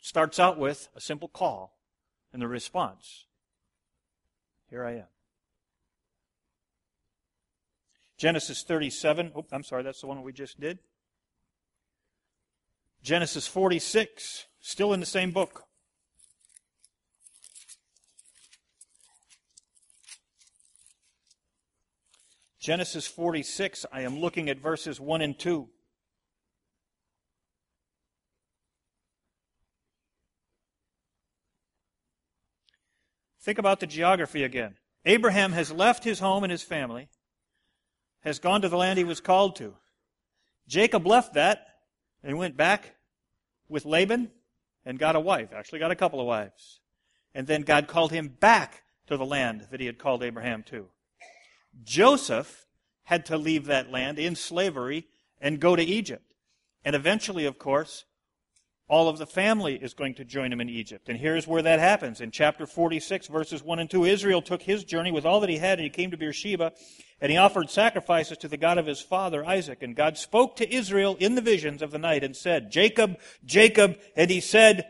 Starts 0.00 0.38
out 0.38 0.58
with 0.58 0.88
a 0.96 1.00
simple 1.00 1.28
call 1.28 1.78
and 2.32 2.42
the 2.42 2.48
response 2.48 3.26
Here 4.68 4.84
I 4.84 4.92
am. 4.96 5.06
Genesis 8.18 8.62
37. 8.62 9.32
Oh, 9.34 9.44
I'm 9.52 9.62
sorry, 9.62 9.82
that's 9.82 10.00
the 10.00 10.06
one 10.06 10.22
we 10.22 10.32
just 10.32 10.58
did. 10.58 10.78
Genesis 13.06 13.46
46, 13.46 14.46
still 14.58 14.92
in 14.92 14.98
the 14.98 15.06
same 15.06 15.30
book. 15.30 15.62
Genesis 22.58 23.06
46, 23.06 23.86
I 23.92 24.00
am 24.00 24.18
looking 24.18 24.50
at 24.50 24.58
verses 24.58 24.98
1 24.98 25.22
and 25.22 25.38
2. 25.38 25.68
Think 33.40 33.58
about 33.58 33.78
the 33.78 33.86
geography 33.86 34.42
again. 34.42 34.74
Abraham 35.04 35.52
has 35.52 35.70
left 35.70 36.02
his 36.02 36.18
home 36.18 36.42
and 36.42 36.50
his 36.50 36.64
family, 36.64 37.08
has 38.24 38.40
gone 38.40 38.62
to 38.62 38.68
the 38.68 38.76
land 38.76 38.98
he 38.98 39.04
was 39.04 39.20
called 39.20 39.54
to. 39.54 39.76
Jacob 40.66 41.06
left 41.06 41.34
that 41.34 41.68
and 42.24 42.36
went 42.36 42.56
back 42.56 42.95
with 43.68 43.84
Laban 43.84 44.30
and 44.84 44.98
got 44.98 45.16
a 45.16 45.20
wife, 45.20 45.52
actually 45.52 45.78
got 45.78 45.90
a 45.90 45.96
couple 45.96 46.20
of 46.20 46.26
wives. 46.26 46.80
And 47.34 47.46
then 47.46 47.62
God 47.62 47.88
called 47.88 48.12
him 48.12 48.28
back 48.28 48.82
to 49.06 49.16
the 49.16 49.26
land 49.26 49.68
that 49.70 49.80
he 49.80 49.86
had 49.86 49.98
called 49.98 50.22
Abraham 50.22 50.62
to. 50.64 50.86
Joseph 51.82 52.66
had 53.04 53.26
to 53.26 53.36
leave 53.36 53.66
that 53.66 53.90
land 53.90 54.18
in 54.18 54.34
slavery 54.34 55.06
and 55.40 55.60
go 55.60 55.76
to 55.76 55.82
Egypt. 55.82 56.34
And 56.84 56.96
eventually, 56.96 57.44
of 57.44 57.58
course, 57.58 58.04
all 58.88 59.08
of 59.08 59.18
the 59.18 59.26
family 59.26 59.74
is 59.74 59.94
going 59.94 60.14
to 60.14 60.24
join 60.24 60.52
him 60.52 60.60
in 60.60 60.68
Egypt. 60.68 61.08
And 61.08 61.18
here's 61.18 61.46
where 61.46 61.62
that 61.62 61.80
happens. 61.80 62.20
In 62.20 62.30
chapter 62.30 62.66
46, 62.66 63.26
verses 63.26 63.62
1 63.62 63.80
and 63.80 63.90
2, 63.90 64.04
Israel 64.04 64.40
took 64.40 64.62
his 64.62 64.84
journey 64.84 65.10
with 65.10 65.26
all 65.26 65.40
that 65.40 65.50
he 65.50 65.58
had, 65.58 65.78
and 65.78 65.84
he 65.84 65.90
came 65.90 66.12
to 66.12 66.16
Beersheba, 66.16 66.72
and 67.20 67.32
he 67.32 67.38
offered 67.38 67.68
sacrifices 67.68 68.38
to 68.38 68.48
the 68.48 68.56
God 68.56 68.78
of 68.78 68.86
his 68.86 69.00
father, 69.00 69.44
Isaac. 69.44 69.82
And 69.82 69.96
God 69.96 70.16
spoke 70.16 70.54
to 70.56 70.72
Israel 70.72 71.16
in 71.18 71.34
the 71.34 71.40
visions 71.40 71.82
of 71.82 71.90
the 71.90 71.98
night 71.98 72.22
and 72.22 72.36
said, 72.36 72.70
Jacob, 72.70 73.18
Jacob, 73.44 73.98
and 74.14 74.30
he 74.30 74.40
said, 74.40 74.86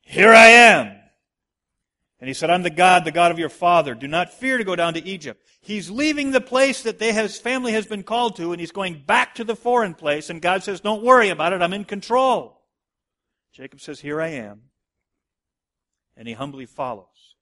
Here 0.00 0.32
I 0.32 0.46
am. 0.46 0.98
And 2.18 2.28
he 2.28 2.34
said, 2.34 2.48
I'm 2.48 2.62
the 2.62 2.70
God, 2.70 3.04
the 3.04 3.10
God 3.10 3.30
of 3.30 3.38
your 3.38 3.48
father. 3.50 3.94
Do 3.94 4.06
not 4.06 4.32
fear 4.32 4.56
to 4.56 4.64
go 4.64 4.76
down 4.76 4.94
to 4.94 5.04
Egypt. 5.04 5.44
He's 5.60 5.90
leaving 5.90 6.30
the 6.30 6.40
place 6.40 6.82
that 6.84 6.98
they, 6.98 7.12
his 7.12 7.36
family 7.36 7.72
has 7.72 7.84
been 7.84 8.04
called 8.04 8.36
to, 8.36 8.52
and 8.52 8.60
he's 8.60 8.72
going 8.72 9.02
back 9.06 9.34
to 9.34 9.44
the 9.44 9.56
foreign 9.56 9.92
place, 9.92 10.30
and 10.30 10.40
God 10.40 10.62
says, 10.62 10.80
Don't 10.80 11.02
worry 11.02 11.28
about 11.28 11.52
it, 11.52 11.60
I'm 11.60 11.74
in 11.74 11.84
control. 11.84 12.61
Jacob 13.52 13.80
says, 13.80 14.00
Here 14.00 14.20
I 14.20 14.28
am. 14.28 14.62
And 16.16 16.26
he 16.26 16.34
humbly 16.34 16.66
follows. 16.66 17.36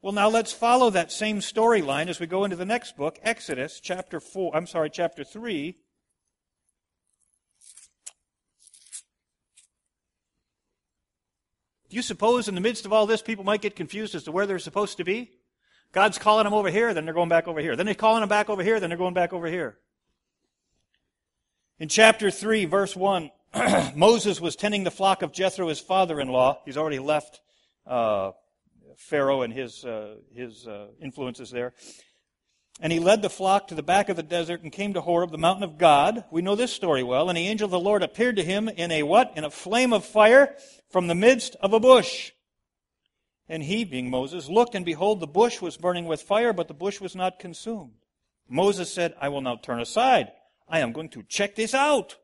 Well, 0.00 0.12
now 0.12 0.28
let's 0.28 0.52
follow 0.52 0.90
that 0.90 1.10
same 1.10 1.40
storyline 1.40 2.06
as 2.06 2.20
we 2.20 2.26
go 2.26 2.44
into 2.44 2.56
the 2.56 2.64
next 2.64 2.96
book, 2.96 3.18
Exodus 3.22 3.80
chapter 3.80 4.20
4, 4.20 4.54
I'm 4.54 4.66
sorry, 4.66 4.90
chapter 4.90 5.24
3. 5.24 5.76
Do 11.88 11.96
you 11.96 12.02
suppose 12.02 12.48
in 12.48 12.54
the 12.54 12.60
midst 12.60 12.84
of 12.84 12.92
all 12.92 13.06
this 13.06 13.22
people 13.22 13.44
might 13.44 13.62
get 13.62 13.74
confused 13.74 14.14
as 14.14 14.24
to 14.24 14.32
where 14.32 14.46
they're 14.46 14.58
supposed 14.58 14.98
to 14.98 15.04
be? 15.04 15.32
God's 15.92 16.18
calling 16.18 16.44
them 16.44 16.54
over 16.54 16.70
here, 16.70 16.92
then 16.92 17.04
they're 17.04 17.14
going 17.14 17.30
back 17.30 17.48
over 17.48 17.60
here. 17.60 17.74
Then 17.74 17.86
he's 17.86 17.96
calling 17.96 18.20
them 18.20 18.28
back 18.28 18.50
over 18.50 18.62
here, 18.62 18.78
then 18.78 18.90
they're 18.90 18.98
going 18.98 19.14
back 19.14 19.32
over 19.32 19.46
here. 19.46 19.78
In 21.80 21.88
chapter 21.88 22.30
3, 22.30 22.66
verse 22.66 22.94
1, 22.94 23.30
Moses 23.94 24.40
was 24.40 24.56
tending 24.56 24.84
the 24.84 24.90
flock 24.90 25.22
of 25.22 25.32
Jethro, 25.32 25.68
his 25.68 25.80
father-in-law. 25.80 26.62
He's 26.64 26.76
already 26.76 26.98
left 26.98 27.40
uh, 27.86 28.32
Pharaoh 28.96 29.42
and 29.42 29.52
his 29.52 29.84
uh, 29.84 30.16
his 30.34 30.66
uh, 30.66 30.88
influences 31.00 31.50
there. 31.50 31.72
And 32.80 32.92
he 32.92 33.00
led 33.00 33.22
the 33.22 33.30
flock 33.30 33.68
to 33.68 33.74
the 33.74 33.82
back 33.82 34.08
of 34.08 34.16
the 34.16 34.22
desert 34.22 34.62
and 34.62 34.70
came 34.70 34.94
to 34.94 35.00
Horeb, 35.00 35.32
the 35.32 35.38
mountain 35.38 35.64
of 35.64 35.78
God. 35.78 36.24
We 36.30 36.42
know 36.42 36.54
this 36.54 36.72
story 36.72 37.02
well. 37.02 37.28
And 37.28 37.36
the 37.36 37.48
angel 37.48 37.64
of 37.64 37.72
the 37.72 37.80
Lord 37.80 38.04
appeared 38.04 38.36
to 38.36 38.44
him 38.44 38.68
in 38.68 38.92
a 38.92 39.02
what? 39.02 39.32
In 39.36 39.42
a 39.42 39.50
flame 39.50 39.92
of 39.92 40.04
fire 40.04 40.54
from 40.88 41.08
the 41.08 41.14
midst 41.14 41.56
of 41.60 41.72
a 41.72 41.80
bush. 41.80 42.30
And 43.48 43.64
he, 43.64 43.84
being 43.84 44.10
Moses, 44.10 44.48
looked, 44.48 44.76
and 44.76 44.84
behold, 44.84 45.18
the 45.18 45.26
bush 45.26 45.60
was 45.60 45.76
burning 45.76 46.04
with 46.04 46.22
fire, 46.22 46.52
but 46.52 46.68
the 46.68 46.74
bush 46.74 47.00
was 47.00 47.16
not 47.16 47.40
consumed. 47.40 47.94
Moses 48.48 48.92
said, 48.92 49.14
I 49.20 49.30
will 49.30 49.40
now 49.40 49.56
turn 49.56 49.80
aside. 49.80 50.30
I 50.68 50.78
am 50.80 50.92
going 50.92 51.08
to 51.10 51.24
check 51.24 51.56
this 51.56 51.74
out 51.74 52.16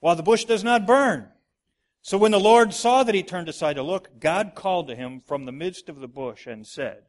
while 0.00 0.16
the 0.16 0.22
bush 0.22 0.44
does 0.44 0.64
not 0.64 0.86
burn. 0.86 1.28
So 2.02 2.16
when 2.16 2.32
the 2.32 2.40
Lord 2.40 2.72
saw 2.72 3.04
that 3.04 3.14
he 3.14 3.22
turned 3.22 3.48
aside 3.48 3.74
to 3.74 3.82
look, 3.82 4.18
God 4.18 4.52
called 4.54 4.88
to 4.88 4.96
him 4.96 5.20
from 5.20 5.44
the 5.44 5.52
midst 5.52 5.88
of 5.88 6.00
the 6.00 6.08
bush 6.08 6.46
and 6.46 6.66
said, 6.66 7.04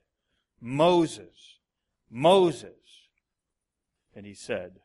Moses, 0.59 1.59
Moses. 2.09 2.73
And 4.13 4.25
he 4.25 4.33
said, 4.33 4.81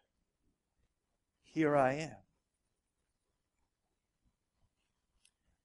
Here 1.43 1.77
I 1.77 1.95
am. 1.95 2.17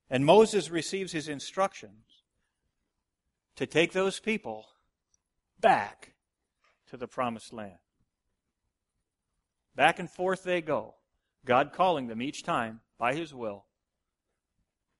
And 0.09 0.25
Moses 0.25 0.69
receives 0.69 1.11
his 1.13 1.29
instructions 1.29 2.23
to 3.55 3.65
take 3.65 3.93
those 3.93 4.19
people 4.19 4.65
back 5.59 6.15
to 6.89 6.97
the 6.97 7.07
promised 7.07 7.53
land. 7.53 7.77
Back 9.75 9.99
and 9.99 10.09
forth 10.09 10.43
they 10.43 10.61
go. 10.61 10.95
God 11.45 11.71
calling 11.73 12.07
them 12.07 12.21
each 12.21 12.43
time 12.43 12.81
by 12.97 13.13
His 13.13 13.33
will. 13.33 13.65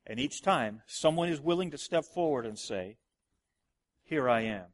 And 0.05 0.19
each 0.19 0.41
time, 0.41 0.81
someone 0.88 1.29
is 1.29 1.39
willing 1.39 1.71
to 1.71 1.77
step 1.77 2.05
forward 2.05 2.45
and 2.45 2.57
say, 2.57 2.98
Here 4.03 4.27
I 4.29 4.41
am. 4.41 4.65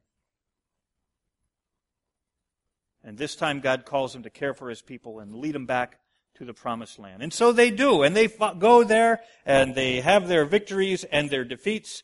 And 3.04 3.18
this 3.18 3.36
time, 3.36 3.60
God 3.60 3.84
calls 3.84 4.12
them 4.12 4.22
to 4.22 4.30
care 4.30 4.54
for 4.54 4.70
His 4.70 4.82
people 4.82 5.20
and 5.20 5.34
lead 5.36 5.54
them 5.54 5.66
back 5.66 5.98
to 6.38 6.44
the 6.44 6.54
promised 6.54 6.98
land. 6.98 7.22
And 7.22 7.32
so 7.32 7.52
they 7.52 7.70
do. 7.70 8.02
And 8.02 8.16
they 8.16 8.28
go 8.58 8.84
there 8.84 9.20
and 9.44 9.74
they 9.74 10.00
have 10.00 10.28
their 10.28 10.44
victories 10.44 11.04
and 11.04 11.28
their 11.28 11.44
defeats. 11.44 12.02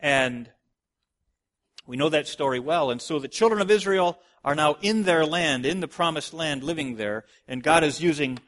And 0.00 0.50
we 1.86 1.96
know 1.96 2.08
that 2.08 2.26
story 2.26 2.58
well. 2.58 2.90
And 2.90 3.00
so 3.00 3.18
the 3.18 3.28
children 3.28 3.60
of 3.60 3.70
Israel 3.70 4.18
are 4.44 4.54
now 4.54 4.76
in 4.80 5.02
their 5.04 5.26
land, 5.26 5.66
in 5.66 5.80
the 5.80 5.88
promised 5.88 6.32
land, 6.32 6.62
living 6.62 6.96
there. 6.96 7.24
And 7.46 7.62
God 7.62 7.84
is 7.84 8.00
using 8.00 8.38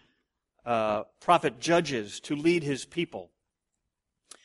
uh, 0.68 1.04
prophet 1.18 1.58
Judges 1.58 2.20
to 2.20 2.36
lead 2.36 2.62
his 2.62 2.84
people. 2.84 3.30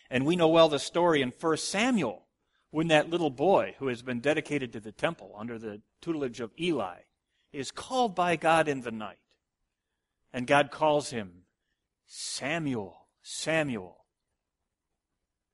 And 0.10 0.26
we 0.26 0.38
know 0.38 0.48
well 0.48 0.70
the 0.70 0.80
story 0.80 1.22
in 1.22 1.34
1 1.38 1.58
Samuel 1.58 2.24
when 2.72 2.88
that 2.88 3.10
little 3.10 3.30
boy 3.30 3.76
who 3.80 3.88
has 3.88 4.02
been 4.02 4.22
dedicated 4.22 4.72
to 4.72 4.80
the 4.80 4.94
temple 4.94 5.36
under 5.38 5.60
the 5.60 5.82
tutelage 6.02 6.40
of 6.40 6.52
Eli 6.58 7.00
is 7.52 7.72
called 7.72 8.16
by 8.16 8.38
God 8.38 8.70
in 8.70 8.82
the 8.82 8.92
night. 8.92 9.20
And 10.32 10.48
God 10.48 10.72
calls 10.72 11.10
him 11.10 11.44
Samuel, 12.08 13.06
Samuel. 13.22 13.98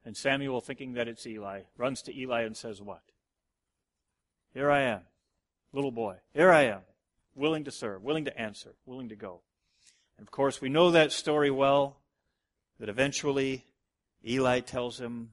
And 0.05 0.15
Samuel, 0.15 0.61
thinking 0.61 0.93
that 0.93 1.07
it's 1.07 1.25
Eli, 1.25 1.61
runs 1.77 2.03
to 2.03 2.15
Eli 2.15 2.43
and 2.43 2.55
says, 2.55 2.79
What? 2.79 3.01
Here 4.53 4.69
I 4.69 4.81
am, 4.83 5.01
little 5.73 5.91
boy. 5.91 6.17
Here 6.31 6.51
I 6.51 6.65
am, 6.65 6.81
willing 7.33 7.63
to 7.63 7.71
serve, 7.71 8.03
willing 8.03 8.25
to 8.25 8.39
answer, 8.39 8.75
willing 8.85 9.09
to 9.09 9.15
go. 9.15 9.41
And 10.19 10.27
of 10.27 10.31
course, 10.31 10.59
we 10.59 10.67
know 10.67 10.91
that 10.91 11.13
story 11.13 11.49
well, 11.49 11.95
that 12.77 12.89
eventually 12.89 13.63
Eli 14.27 14.59
tells 14.59 14.99
him, 14.99 15.29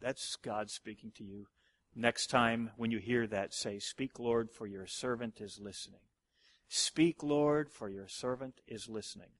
That's 0.00 0.34
God 0.34 0.72
speaking 0.72 1.12
to 1.18 1.24
you. 1.24 1.46
Next 1.94 2.26
time 2.26 2.72
when 2.76 2.90
you 2.90 2.98
hear 2.98 3.28
that, 3.28 3.54
say, 3.54 3.78
Speak, 3.78 4.18
Lord, 4.18 4.50
for 4.50 4.66
your 4.66 4.88
servant 4.88 5.40
is 5.40 5.60
listening. 5.60 6.00
Speak, 6.66 7.22
Lord, 7.22 7.70
for 7.70 7.88
your 7.88 8.08
servant 8.08 8.60
is 8.66 8.88
listening. 8.88 9.30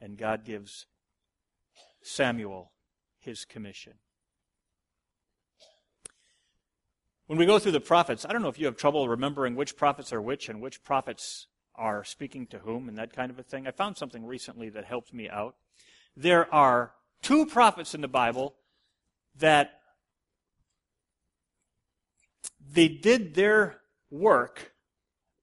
And 0.00 0.18
God 0.18 0.44
gives 0.44 0.86
Samuel 2.02 2.72
his 3.20 3.44
commission. 3.44 3.92
When 7.28 7.38
we 7.38 7.46
go 7.46 7.60
through 7.60 7.72
the 7.72 7.80
prophets, 7.80 8.26
I 8.28 8.32
don't 8.32 8.42
know 8.42 8.48
if 8.48 8.58
you 8.58 8.66
have 8.66 8.76
trouble 8.76 9.08
remembering 9.08 9.54
which 9.54 9.76
prophets 9.76 10.12
are 10.12 10.20
which 10.20 10.48
and 10.48 10.60
which 10.60 10.82
prophets 10.82 11.46
are 11.80 12.04
speaking 12.04 12.46
to 12.46 12.58
whom 12.58 12.88
and 12.88 12.98
that 12.98 13.12
kind 13.12 13.30
of 13.30 13.38
a 13.38 13.42
thing. 13.42 13.66
I 13.66 13.70
found 13.72 13.96
something 13.96 14.24
recently 14.24 14.68
that 14.68 14.84
helped 14.84 15.12
me 15.14 15.28
out. 15.28 15.56
There 16.16 16.52
are 16.54 16.92
two 17.22 17.46
prophets 17.46 17.94
in 17.94 18.02
the 18.02 18.08
Bible 18.08 18.54
that 19.38 19.80
they 22.72 22.86
did 22.86 23.34
their 23.34 23.80
work 24.10 24.72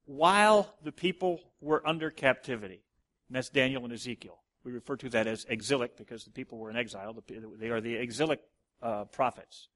while 0.05 0.75
the 0.83 0.91
people 0.91 1.41
were 1.59 1.85
under 1.85 2.11
captivity. 2.11 2.83
And 3.27 3.35
that's 3.35 3.49
Daniel 3.49 3.83
and 3.83 3.91
Ezekiel. 3.91 4.37
We 4.63 4.71
refer 4.71 4.95
to 4.97 5.09
that 5.09 5.27
as 5.27 5.45
exilic 5.49 5.97
because 5.97 6.23
the 6.23 6.31
people 6.31 6.59
were 6.59 6.69
in 6.69 6.77
exile. 6.77 7.15
They 7.59 7.69
are 7.69 7.81
the 7.81 7.95
exilic 7.95 8.41
uh, 8.81 9.05
prophets. 9.05 9.69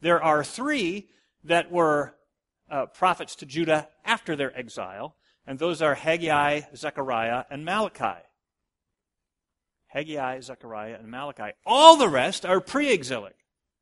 There 0.00 0.22
are 0.22 0.42
three 0.42 1.08
that 1.44 1.70
were 1.70 2.14
uh, 2.70 2.86
prophets 2.86 3.36
to 3.36 3.46
Judah 3.46 3.88
after 4.04 4.34
their 4.36 4.56
exile 4.58 5.16
and 5.50 5.58
those 5.58 5.82
are 5.82 5.96
Haggai, 5.96 6.60
Zechariah, 6.76 7.42
and 7.50 7.64
Malachi. 7.64 8.22
Haggai, 9.88 10.38
Zechariah, 10.38 10.94
and 11.00 11.10
Malachi. 11.10 11.56
All 11.66 11.96
the 11.96 12.08
rest 12.08 12.46
are 12.46 12.60
pre 12.60 12.92
exilic. 12.92 13.34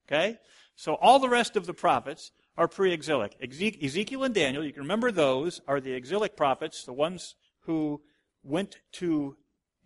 Okay? 0.07 0.39
So 0.77 0.95
all 0.95 1.19
the 1.19 1.29
rest 1.29 1.57
of 1.57 1.67
the 1.67 1.75
prophets 1.75 2.33
are 2.57 2.69
pre 2.69 2.91
exilic. 2.95 3.37
Ezekiel 3.43 4.25
and 4.25 4.35
Daniel, 4.35 4.65
you 4.65 4.73
can 4.73 4.85
remember 4.85 5.13
those, 5.13 5.61
are 5.69 5.79
the 5.79 5.93
exilic 5.93 6.39
prophets, 6.39 6.85
the 6.85 6.95
ones 6.95 7.35
who 7.61 8.01
went 8.43 8.79
to, 8.93 9.37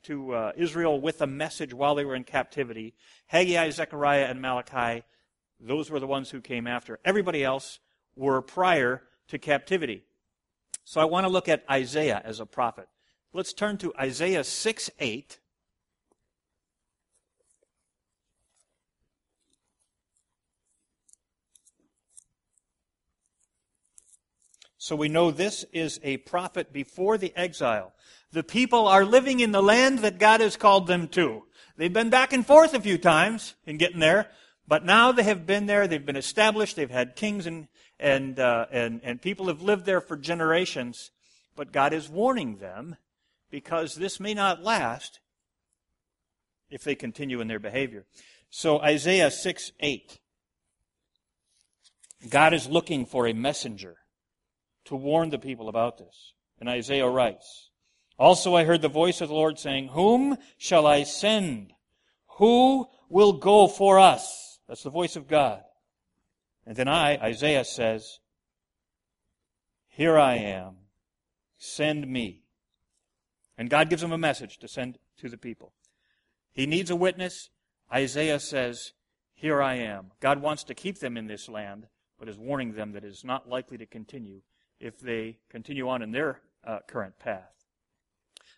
to 0.05 0.35
uh, 0.35 0.53
Israel 0.57 1.01
with 1.01 1.21
a 1.21 1.27
message 1.27 1.75
while 1.75 1.97
they 1.97 2.05
were 2.05 2.15
in 2.15 2.23
captivity. 2.23 2.95
Haggai, 3.27 3.71
Zechariah, 3.71 4.27
and 4.27 4.41
Malachi, 4.41 5.03
those 5.59 5.91
were 5.91 5.99
the 5.99 6.07
ones 6.07 6.31
who 6.31 6.41
came 6.41 6.69
after. 6.69 7.01
Everybody 7.05 7.43
else 7.43 7.81
were 8.15 8.41
prior 8.41 9.03
to 9.27 9.37
captivity. 9.37 10.05
So 10.85 11.01
I 11.01 11.05
want 11.05 11.25
to 11.25 11.33
look 11.33 11.49
at 11.49 11.65
Isaiah 11.71 12.21
as 12.25 12.41
a 12.41 12.47
prophet. 12.47 12.89
Let's 13.33 13.53
turn 13.53 13.79
to 13.79 13.95
Isaiah 13.99 14.45
6 14.45 14.91
8. 14.99 15.39
So 24.83 24.97
we 24.97 25.09
know 25.09 25.31
this 25.31 25.65
is 25.73 26.01
a 26.03 26.17
prophet 26.17 26.73
before 26.73 27.17
the 27.17 27.33
exile. 27.37 27.93
The 28.33 28.43
people 28.43 28.89
are 28.89 29.05
living 29.05 29.39
in 29.39 29.53
the 29.53 29.63
land 29.63 30.01
that 30.01 30.19
God 30.19 30.41
has 30.41 30.57
called 30.57 30.89
them 30.89 31.07
to. 31.11 31.45
They've 31.77 31.93
been 31.93 32.11
back 32.11 32.33
and 32.33 32.45
forth 32.45 32.75
a 32.75 32.81
few 32.81 32.99
times 32.99 33.55
in 33.65 33.77
getting 33.77 34.01
there, 34.01 34.31
but 34.67 34.85
now 34.85 35.13
they 35.13 35.23
have 35.23 35.47
been 35.47 35.67
there. 35.67 35.87
They've 35.87 36.05
been 36.05 36.17
established. 36.17 36.75
They've 36.75 36.91
had 36.91 37.15
kings 37.15 37.47
and, 37.47 37.69
and, 38.03 38.39
uh, 38.41 38.67
and, 38.71 39.01
and 39.05 39.23
people 39.23 39.47
have 39.47 39.63
lived 39.63 39.87
there 39.87 40.01
for 40.01 40.17
generations. 40.17 41.13
But 41.55 41.73
God 41.73 41.93
is 41.93 42.09
warning 42.09 42.57
them 42.57 42.97
because 43.51 43.95
this 43.95 44.19
may 44.19 44.35
not 44.35 44.63
last 44.63 45.21
if 46.69 46.83
they 46.83 46.97
continue 46.97 47.41
in 47.41 47.47
their 47.47 47.61
behavior. 47.61 48.05
So 48.51 48.81
Isaiah 48.81 49.31
6 49.31 49.73
8. 49.79 50.19
God 52.29 52.55
is 52.55 52.69
looking 52.69 53.07
for 53.07 53.27
a 53.27 53.33
messenger 53.33 53.97
to 54.87 54.97
warn 54.97 55.31
the 55.31 55.39
people 55.39 55.69
about 55.69 55.99
this. 55.99 56.35
And 56.59 56.69
Isaiah 56.69 57.09
writes, 57.09 57.71
Also 58.19 58.55
I 58.55 58.65
heard 58.65 58.83
the 58.83 58.89
voice 58.89 59.21
of 59.21 59.29
the 59.29 59.35
Lord 59.35 59.59
saying, 59.59 59.89
Whom 59.89 60.37
shall 60.59 60.87
I 60.87 61.05
send? 61.05 61.73
Who 62.39 62.89
will 63.09 63.35
go 63.35 63.69
for 63.69 63.99
us? 63.99 64.59
That's 64.69 64.83
the 64.83 64.91
voice 64.91 65.17
of 65.17 65.29
God. 65.29 65.63
And 66.67 66.77
then 66.77 66.89
I, 66.89 67.17
Isaiah 67.17 67.65
says, 67.65 68.21
Here 69.89 70.19
I 70.19 70.37
am. 70.37 70.77
Send 71.59 72.07
me. 72.07 72.45
And 73.59 73.71
God 73.71 73.91
gives 73.91 74.03
him 74.03 74.13
a 74.13 74.19
message 74.19 74.59
to 74.59 74.69
send 74.69 74.99
to 75.19 75.29
the 75.29 75.37
people. 75.37 75.73
He 76.53 76.67
needs 76.67 76.91
a 76.91 76.97
witness. 76.97 77.51
Isaiah 77.93 78.41
says, 78.41 78.93
Here 79.35 79.63
I 79.63 79.75
am. 79.75 80.13
God 80.21 80.41
wants 80.41 80.65
to 80.65 80.75
keep 80.75 80.99
them 80.99 81.17
in 81.17 81.27
this 81.27 81.49
land, 81.49 81.87
but 82.19 82.29
is 82.29 82.39
warning 82.39 82.73
them 82.73 82.93
that 82.93 83.05
it 83.05 83.09
is 83.09 83.25
not 83.25 83.49
likely 83.49 83.79
to 83.79 83.87
continue 83.87 84.43
if 84.81 84.99
they 84.99 85.39
continue 85.49 85.89
on 85.89 86.03
in 86.03 86.13
their 86.13 86.41
uh, 86.67 86.79
current 86.87 87.19
path. 87.19 87.53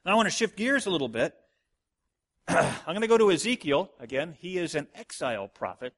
Now 0.05 0.13
I 0.13 0.15
want 0.15 0.27
to 0.27 0.35
shift 0.35 0.57
gears 0.57 0.87
a 0.87 0.91
little 0.91 1.09
bit. 1.09 1.35
I'm 2.49 2.75
going 2.87 3.01
to 3.01 3.07
go 3.07 3.19
to 3.19 3.31
Ezekiel 3.31 3.91
again. 3.99 4.35
He 4.39 4.59
is 4.59 4.75
an 4.75 4.87
exile 4.95 5.49
prophet. 5.49 5.95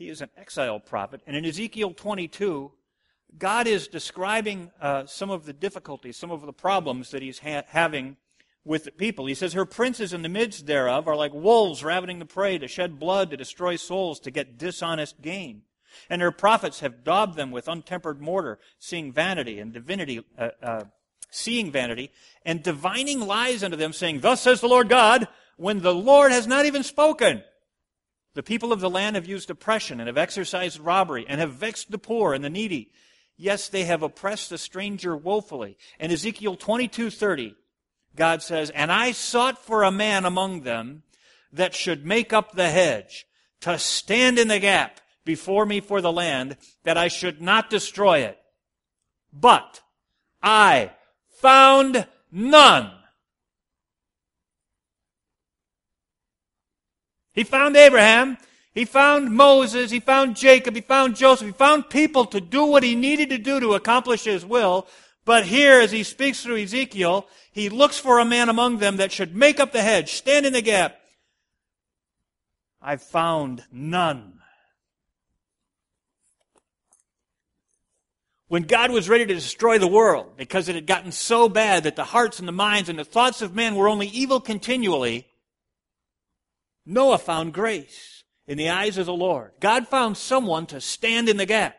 He 0.00 0.08
is 0.08 0.22
an 0.22 0.30
exile 0.34 0.80
prophet. 0.80 1.20
And 1.26 1.36
in 1.36 1.44
Ezekiel 1.44 1.92
22, 1.92 2.72
God 3.36 3.66
is 3.66 3.86
describing 3.86 4.70
uh, 4.80 5.04
some 5.04 5.28
of 5.28 5.44
the 5.44 5.52
difficulties, 5.52 6.16
some 6.16 6.30
of 6.30 6.40
the 6.40 6.54
problems 6.54 7.10
that 7.10 7.20
he's 7.20 7.40
ha- 7.40 7.64
having 7.66 8.16
with 8.64 8.84
the 8.84 8.92
people. 8.92 9.26
He 9.26 9.34
says, 9.34 9.52
Her 9.52 9.66
princes 9.66 10.14
in 10.14 10.22
the 10.22 10.30
midst 10.30 10.64
thereof 10.64 11.06
are 11.06 11.16
like 11.16 11.34
wolves 11.34 11.84
ravening 11.84 12.18
the 12.18 12.24
prey 12.24 12.56
to 12.56 12.66
shed 12.66 12.98
blood, 12.98 13.30
to 13.30 13.36
destroy 13.36 13.76
souls, 13.76 14.18
to 14.20 14.30
get 14.30 14.56
dishonest 14.56 15.20
gain. 15.20 15.64
And 16.08 16.22
her 16.22 16.32
prophets 16.32 16.80
have 16.80 17.04
daubed 17.04 17.36
them 17.36 17.50
with 17.50 17.68
untempered 17.68 18.22
mortar, 18.22 18.58
seeing 18.78 19.12
vanity 19.12 19.58
and 19.58 19.70
divinity, 19.70 20.24
uh, 20.38 20.48
uh, 20.62 20.84
seeing 21.30 21.70
vanity, 21.70 22.10
and 22.46 22.62
divining 22.62 23.20
lies 23.20 23.62
unto 23.62 23.76
them, 23.76 23.92
saying, 23.92 24.20
Thus 24.20 24.40
says 24.40 24.62
the 24.62 24.66
Lord 24.66 24.88
God, 24.88 25.28
when 25.58 25.80
the 25.80 25.94
Lord 25.94 26.32
has 26.32 26.46
not 26.46 26.64
even 26.64 26.84
spoken. 26.84 27.42
The 28.34 28.42
people 28.42 28.72
of 28.72 28.80
the 28.80 28.90
land 28.90 29.16
have 29.16 29.26
used 29.26 29.50
oppression 29.50 30.00
and 30.00 30.06
have 30.06 30.18
exercised 30.18 30.78
robbery 30.78 31.26
and 31.28 31.40
have 31.40 31.52
vexed 31.52 31.90
the 31.90 31.98
poor 31.98 32.32
and 32.32 32.44
the 32.44 32.50
needy. 32.50 32.90
Yes, 33.36 33.68
they 33.68 33.84
have 33.84 34.02
oppressed 34.02 34.50
the 34.50 34.58
stranger 34.58 35.16
woefully. 35.16 35.76
In 35.98 36.10
Ezekiel 36.10 36.56
22:30, 36.56 37.54
God 38.14 38.42
says, 38.42 38.70
"And 38.70 38.92
I 38.92 39.12
sought 39.12 39.64
for 39.64 39.82
a 39.82 39.90
man 39.90 40.24
among 40.24 40.62
them 40.62 41.02
that 41.52 41.74
should 41.74 42.06
make 42.06 42.32
up 42.32 42.52
the 42.52 42.70
hedge, 42.70 43.26
to 43.60 43.78
stand 43.78 44.38
in 44.38 44.48
the 44.48 44.58
gap 44.58 45.00
before 45.24 45.66
me 45.66 45.80
for 45.80 46.00
the 46.00 46.12
land, 46.12 46.56
that 46.84 46.96
I 46.96 47.08
should 47.08 47.40
not 47.40 47.70
destroy 47.70 48.20
it. 48.20 48.38
But 49.32 49.82
I 50.42 50.92
found 51.40 52.06
none. 52.32 52.92
He 57.32 57.44
found 57.44 57.76
Abraham. 57.76 58.38
He 58.72 58.84
found 58.84 59.34
Moses. 59.34 59.90
He 59.90 60.00
found 60.00 60.36
Jacob. 60.36 60.74
He 60.74 60.80
found 60.80 61.16
Joseph. 61.16 61.46
He 61.46 61.52
found 61.52 61.90
people 61.90 62.24
to 62.26 62.40
do 62.40 62.64
what 62.64 62.82
he 62.82 62.94
needed 62.94 63.30
to 63.30 63.38
do 63.38 63.60
to 63.60 63.74
accomplish 63.74 64.24
his 64.24 64.44
will. 64.44 64.86
But 65.24 65.44
here, 65.46 65.80
as 65.80 65.92
he 65.92 66.02
speaks 66.02 66.42
through 66.42 66.62
Ezekiel, 66.62 67.26
he 67.52 67.68
looks 67.68 67.98
for 67.98 68.18
a 68.18 68.24
man 68.24 68.48
among 68.48 68.78
them 68.78 68.96
that 68.96 69.12
should 69.12 69.36
make 69.36 69.60
up 69.60 69.72
the 69.72 69.82
hedge, 69.82 70.12
stand 70.12 70.46
in 70.46 70.52
the 70.52 70.62
gap. 70.62 70.96
I 72.80 72.96
found 72.96 73.64
none. 73.70 74.40
when 78.50 78.64
God 78.64 78.90
was 78.90 79.08
ready 79.08 79.24
to 79.24 79.32
destroy 79.32 79.78
the 79.78 79.86
world 79.86 80.36
because 80.36 80.68
it 80.68 80.74
had 80.74 80.84
gotten 80.84 81.12
so 81.12 81.48
bad 81.48 81.84
that 81.84 81.94
the 81.94 82.02
hearts 82.02 82.40
and 82.40 82.48
the 82.48 82.52
minds 82.52 82.88
and 82.88 82.98
the 82.98 83.04
thoughts 83.04 83.42
of 83.42 83.54
men 83.54 83.76
were 83.76 83.88
only 83.88 84.08
evil 84.08 84.40
continually, 84.40 85.28
Noah 86.86 87.18
found 87.18 87.52
grace 87.52 88.24
in 88.46 88.58
the 88.58 88.68
eyes 88.68 88.98
of 88.98 89.06
the 89.06 89.14
Lord. 89.14 89.52
God 89.60 89.88
found 89.88 90.16
someone 90.16 90.66
to 90.66 90.80
stand 90.80 91.28
in 91.28 91.36
the 91.36 91.46
gap. 91.46 91.76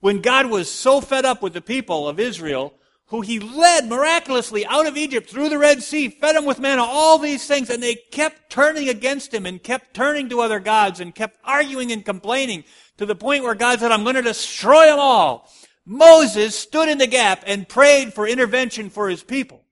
When 0.00 0.20
God 0.20 0.46
was 0.46 0.70
so 0.70 1.00
fed 1.00 1.24
up 1.24 1.40
with 1.40 1.54
the 1.54 1.62
people 1.62 2.06
of 2.06 2.20
Israel, 2.20 2.74
who 3.06 3.20
he 3.20 3.38
led 3.38 3.88
miraculously 3.88 4.66
out 4.66 4.86
of 4.86 4.96
Egypt 4.96 5.30
through 5.30 5.48
the 5.48 5.58
Red 5.58 5.82
Sea, 5.82 6.08
fed 6.08 6.36
them 6.36 6.44
with 6.44 6.58
manna, 6.58 6.82
all 6.82 7.18
these 7.18 7.46
things, 7.46 7.70
and 7.70 7.82
they 7.82 7.94
kept 7.94 8.50
turning 8.50 8.88
against 8.88 9.32
him 9.32 9.46
and 9.46 9.62
kept 9.62 9.94
turning 9.94 10.28
to 10.28 10.40
other 10.40 10.60
gods 10.60 11.00
and 11.00 11.14
kept 11.14 11.38
arguing 11.44 11.92
and 11.92 12.04
complaining 12.04 12.64
to 12.96 13.06
the 13.06 13.14
point 13.14 13.44
where 13.44 13.54
God 13.54 13.80
said, 13.80 13.92
I'm 13.92 14.02
going 14.02 14.16
to 14.16 14.22
destroy 14.22 14.86
them 14.86 14.98
all. 14.98 15.50
Moses 15.86 16.58
stood 16.58 16.88
in 16.88 16.98
the 16.98 17.06
gap 17.06 17.44
and 17.46 17.68
prayed 17.68 18.14
for 18.14 18.26
intervention 18.26 18.90
for 18.90 19.08
his 19.08 19.22
people. 19.22 19.64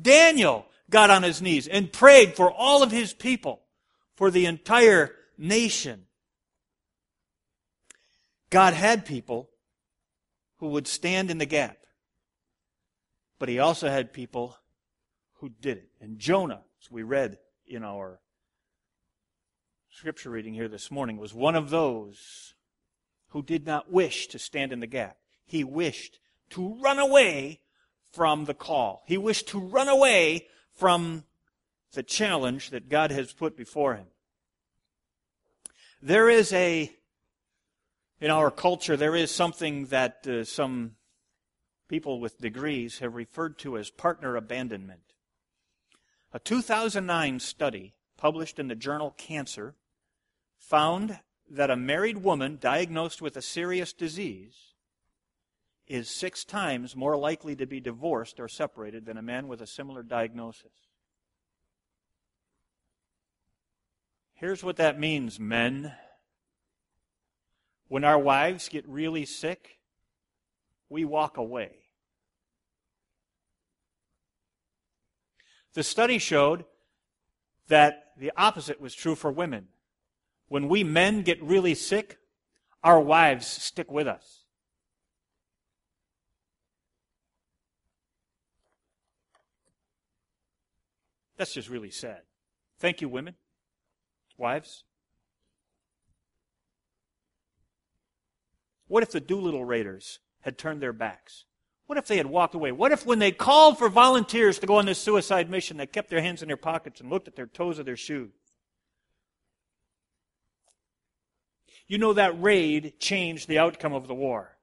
Daniel 0.00 0.66
got 0.94 1.10
on 1.10 1.24
his 1.24 1.42
knees 1.42 1.66
and 1.66 1.92
prayed 1.92 2.36
for 2.36 2.52
all 2.52 2.84
of 2.84 2.92
his 2.92 3.12
people, 3.12 3.60
for 4.14 4.30
the 4.30 4.46
entire 4.46 5.10
nation. 5.36 6.04
God 8.48 8.74
had 8.74 9.04
people 9.04 9.50
who 10.58 10.68
would 10.68 10.86
stand 10.86 11.32
in 11.32 11.38
the 11.38 11.46
gap, 11.46 11.78
but 13.40 13.48
he 13.48 13.58
also 13.58 13.88
had 13.88 14.12
people 14.12 14.56
who 15.40 15.48
did 15.48 15.78
it. 15.78 15.88
And 16.00 16.20
Jonah, 16.20 16.62
as 16.80 16.92
we 16.92 17.02
read 17.02 17.38
in 17.66 17.82
our 17.82 18.20
scripture 19.90 20.30
reading 20.30 20.54
here 20.54 20.68
this 20.68 20.92
morning 20.92 21.16
was 21.16 21.34
one 21.34 21.56
of 21.56 21.70
those 21.70 22.54
who 23.30 23.42
did 23.42 23.66
not 23.66 23.90
wish 23.90 24.28
to 24.28 24.38
stand 24.38 24.72
in 24.72 24.78
the 24.78 24.86
gap. 24.86 25.16
He 25.44 25.64
wished 25.64 26.20
to 26.50 26.76
run 26.80 27.00
away 27.00 27.62
from 28.12 28.44
the 28.44 28.54
call. 28.54 29.02
He 29.08 29.18
wished 29.18 29.48
to 29.48 29.58
run 29.58 29.88
away 29.88 30.46
from 30.74 31.24
the 31.92 32.02
challenge 32.02 32.70
that 32.70 32.88
God 32.88 33.10
has 33.10 33.32
put 33.32 33.56
before 33.56 33.94
him. 33.94 34.06
There 36.02 36.28
is 36.28 36.52
a, 36.52 36.92
in 38.20 38.30
our 38.30 38.50
culture, 38.50 38.96
there 38.96 39.16
is 39.16 39.30
something 39.30 39.86
that 39.86 40.26
uh, 40.26 40.44
some 40.44 40.96
people 41.88 42.20
with 42.20 42.40
degrees 42.40 42.98
have 42.98 43.14
referred 43.14 43.58
to 43.58 43.78
as 43.78 43.90
partner 43.90 44.36
abandonment. 44.36 45.00
A 46.32 46.38
2009 46.38 47.38
study 47.40 47.94
published 48.16 48.58
in 48.58 48.68
the 48.68 48.74
journal 48.74 49.14
Cancer 49.16 49.76
found 50.58 51.20
that 51.48 51.70
a 51.70 51.76
married 51.76 52.18
woman 52.18 52.58
diagnosed 52.60 53.22
with 53.22 53.36
a 53.36 53.42
serious 53.42 53.92
disease 53.92 54.73
is 55.86 56.08
six 56.08 56.44
times 56.44 56.96
more 56.96 57.16
likely 57.16 57.54
to 57.56 57.66
be 57.66 57.80
divorced 57.80 58.40
or 58.40 58.48
separated 58.48 59.04
than 59.04 59.18
a 59.18 59.22
man 59.22 59.48
with 59.48 59.60
a 59.60 59.66
similar 59.66 60.02
diagnosis. 60.02 60.72
Here's 64.32 64.64
what 64.64 64.76
that 64.76 64.98
means, 64.98 65.38
men. 65.38 65.92
When 67.88 68.04
our 68.04 68.18
wives 68.18 68.68
get 68.68 68.88
really 68.88 69.24
sick, 69.24 69.78
we 70.88 71.04
walk 71.04 71.36
away. 71.36 71.70
The 75.74 75.82
study 75.82 76.18
showed 76.18 76.64
that 77.68 78.12
the 78.16 78.32
opposite 78.36 78.80
was 78.80 78.94
true 78.94 79.14
for 79.14 79.30
women. 79.30 79.68
when 80.48 80.68
we 80.68 80.84
men 80.84 81.22
get 81.22 81.42
really 81.42 81.74
sick, 81.74 82.18
our 82.82 83.00
wives 83.00 83.46
stick 83.46 83.90
with 83.90 84.06
us. 84.06 84.43
That's 91.36 91.52
just 91.52 91.68
really 91.68 91.90
sad. 91.90 92.20
Thank 92.78 93.00
you, 93.00 93.08
women, 93.08 93.34
wives. 94.36 94.84
What 98.86 99.02
if 99.02 99.10
the 99.10 99.20
Doolittle 99.20 99.64
Raiders 99.64 100.20
had 100.42 100.58
turned 100.58 100.80
their 100.80 100.92
backs? 100.92 101.44
What 101.86 101.98
if 101.98 102.06
they 102.06 102.16
had 102.16 102.26
walked 102.26 102.54
away? 102.54 102.72
What 102.72 102.92
if 102.92 103.04
when 103.04 103.18
they 103.18 103.32
called 103.32 103.78
for 103.78 103.88
volunteers 103.88 104.58
to 104.58 104.66
go 104.66 104.76
on 104.76 104.86
this 104.86 104.98
suicide 104.98 105.50
mission, 105.50 105.76
they 105.76 105.86
kept 105.86 106.10
their 106.10 106.20
hands 106.22 106.42
in 106.42 106.48
their 106.48 106.56
pockets 106.56 107.00
and 107.00 107.10
looked 107.10 107.28
at 107.28 107.36
their 107.36 107.46
toes 107.46 107.78
of 107.78 107.86
their 107.86 107.96
shoes? 107.96 108.32
You 111.86 111.98
know 111.98 112.14
that 112.14 112.40
raid 112.40 112.98
changed 112.98 113.48
the 113.48 113.58
outcome 113.58 113.92
of 113.92 114.08
the 114.08 114.14
war. 114.14 114.53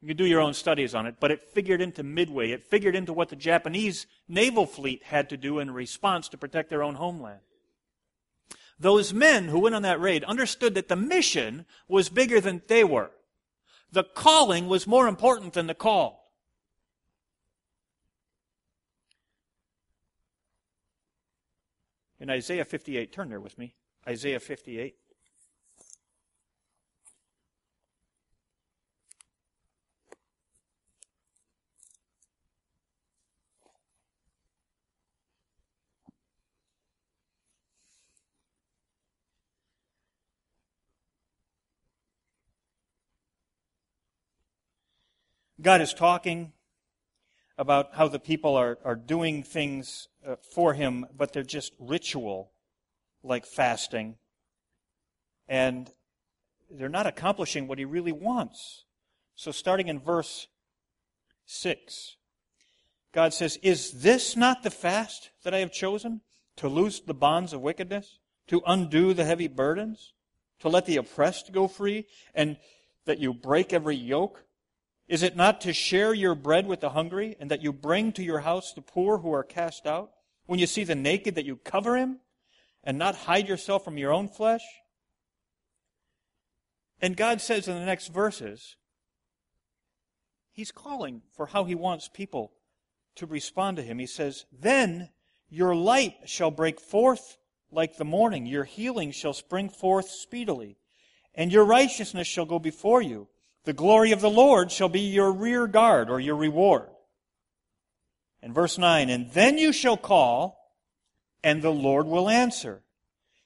You 0.00 0.08
can 0.08 0.16
do 0.16 0.26
your 0.26 0.40
own 0.40 0.54
studies 0.54 0.94
on 0.94 1.06
it, 1.06 1.16
but 1.20 1.30
it 1.30 1.42
figured 1.42 1.82
into 1.82 2.02
Midway. 2.02 2.52
It 2.52 2.64
figured 2.64 2.96
into 2.96 3.12
what 3.12 3.28
the 3.28 3.36
Japanese 3.36 4.06
naval 4.28 4.64
fleet 4.64 5.02
had 5.04 5.28
to 5.28 5.36
do 5.36 5.58
in 5.58 5.70
response 5.70 6.28
to 6.30 6.38
protect 6.38 6.70
their 6.70 6.82
own 6.82 6.94
homeland. 6.94 7.40
Those 8.78 9.12
men 9.12 9.48
who 9.48 9.58
went 9.58 9.74
on 9.74 9.82
that 9.82 10.00
raid 10.00 10.24
understood 10.24 10.74
that 10.74 10.88
the 10.88 10.96
mission 10.96 11.66
was 11.86 12.08
bigger 12.08 12.40
than 12.40 12.62
they 12.66 12.82
were. 12.82 13.10
The 13.92 14.04
calling 14.04 14.68
was 14.68 14.86
more 14.86 15.06
important 15.06 15.52
than 15.52 15.66
the 15.66 15.74
call. 15.74 16.32
In 22.18 22.30
Isaiah 22.30 22.64
58, 22.64 23.12
turn 23.12 23.28
there 23.28 23.40
with 23.40 23.58
me. 23.58 23.74
Isaiah 24.08 24.40
58. 24.40 24.94
God 45.60 45.82
is 45.82 45.92
talking 45.92 46.52
about 47.58 47.94
how 47.94 48.08
the 48.08 48.18
people 48.18 48.56
are, 48.56 48.78
are 48.82 48.94
doing 48.94 49.42
things 49.42 50.08
uh, 50.26 50.36
for 50.54 50.72
Him, 50.72 51.04
but 51.14 51.32
they're 51.32 51.42
just 51.42 51.72
ritual, 51.78 52.52
like 53.22 53.44
fasting. 53.44 54.16
And 55.48 55.90
they're 56.70 56.88
not 56.88 57.06
accomplishing 57.06 57.68
what 57.68 57.78
He 57.78 57.84
really 57.84 58.12
wants. 58.12 58.84
So, 59.34 59.50
starting 59.50 59.88
in 59.88 59.98
verse 59.98 60.46
6, 61.44 62.16
God 63.12 63.34
says, 63.34 63.58
Is 63.62 64.02
this 64.02 64.36
not 64.36 64.62
the 64.62 64.70
fast 64.70 65.30
that 65.44 65.52
I 65.52 65.58
have 65.58 65.72
chosen? 65.72 66.22
To 66.56 66.68
loose 66.68 67.00
the 67.00 67.14
bonds 67.14 67.52
of 67.52 67.60
wickedness? 67.60 68.18
To 68.48 68.62
undo 68.66 69.12
the 69.12 69.24
heavy 69.24 69.48
burdens? 69.48 70.14
To 70.60 70.68
let 70.68 70.86
the 70.86 70.96
oppressed 70.96 71.52
go 71.52 71.68
free? 71.68 72.06
And 72.34 72.56
that 73.04 73.18
you 73.18 73.34
break 73.34 73.74
every 73.74 73.96
yoke? 73.96 74.44
Is 75.10 75.24
it 75.24 75.34
not 75.34 75.60
to 75.62 75.72
share 75.72 76.14
your 76.14 76.36
bread 76.36 76.68
with 76.68 76.78
the 76.78 76.90
hungry, 76.90 77.36
and 77.40 77.50
that 77.50 77.64
you 77.64 77.72
bring 77.72 78.12
to 78.12 78.22
your 78.22 78.38
house 78.38 78.72
the 78.72 78.80
poor 78.80 79.18
who 79.18 79.32
are 79.32 79.42
cast 79.42 79.84
out? 79.84 80.12
When 80.46 80.60
you 80.60 80.68
see 80.68 80.84
the 80.84 80.94
naked, 80.94 81.34
that 81.34 81.44
you 81.44 81.56
cover 81.56 81.96
him, 81.96 82.20
and 82.84 82.96
not 82.96 83.16
hide 83.16 83.48
yourself 83.48 83.84
from 83.84 83.98
your 83.98 84.12
own 84.12 84.28
flesh? 84.28 84.62
And 87.02 87.16
God 87.16 87.40
says 87.40 87.66
in 87.66 87.74
the 87.74 87.84
next 87.84 88.06
verses, 88.06 88.76
He's 90.52 90.70
calling 90.70 91.22
for 91.34 91.46
how 91.46 91.64
He 91.64 91.74
wants 91.74 92.08
people 92.08 92.52
to 93.16 93.26
respond 93.26 93.78
to 93.78 93.82
Him. 93.82 93.98
He 93.98 94.06
says, 94.06 94.44
Then 94.52 95.08
your 95.48 95.74
light 95.74 96.14
shall 96.26 96.52
break 96.52 96.80
forth 96.80 97.36
like 97.72 97.96
the 97.96 98.04
morning, 98.04 98.46
your 98.46 98.64
healing 98.64 99.10
shall 99.10 99.32
spring 99.32 99.70
forth 99.70 100.08
speedily, 100.08 100.76
and 101.34 101.50
your 101.50 101.64
righteousness 101.64 102.28
shall 102.28 102.46
go 102.46 102.60
before 102.60 103.02
you. 103.02 103.26
The 103.64 103.72
glory 103.72 104.12
of 104.12 104.20
the 104.20 104.30
Lord 104.30 104.72
shall 104.72 104.88
be 104.88 105.00
your 105.00 105.32
rear 105.32 105.66
guard 105.66 106.10
or 106.10 106.18
your 106.18 106.36
reward. 106.36 106.88
And 108.42 108.54
verse 108.54 108.78
9, 108.78 109.10
and 109.10 109.30
then 109.32 109.58
you 109.58 109.72
shall 109.72 109.98
call, 109.98 110.58
and 111.44 111.60
the 111.60 111.70
Lord 111.70 112.06
will 112.06 112.28
answer. 112.28 112.82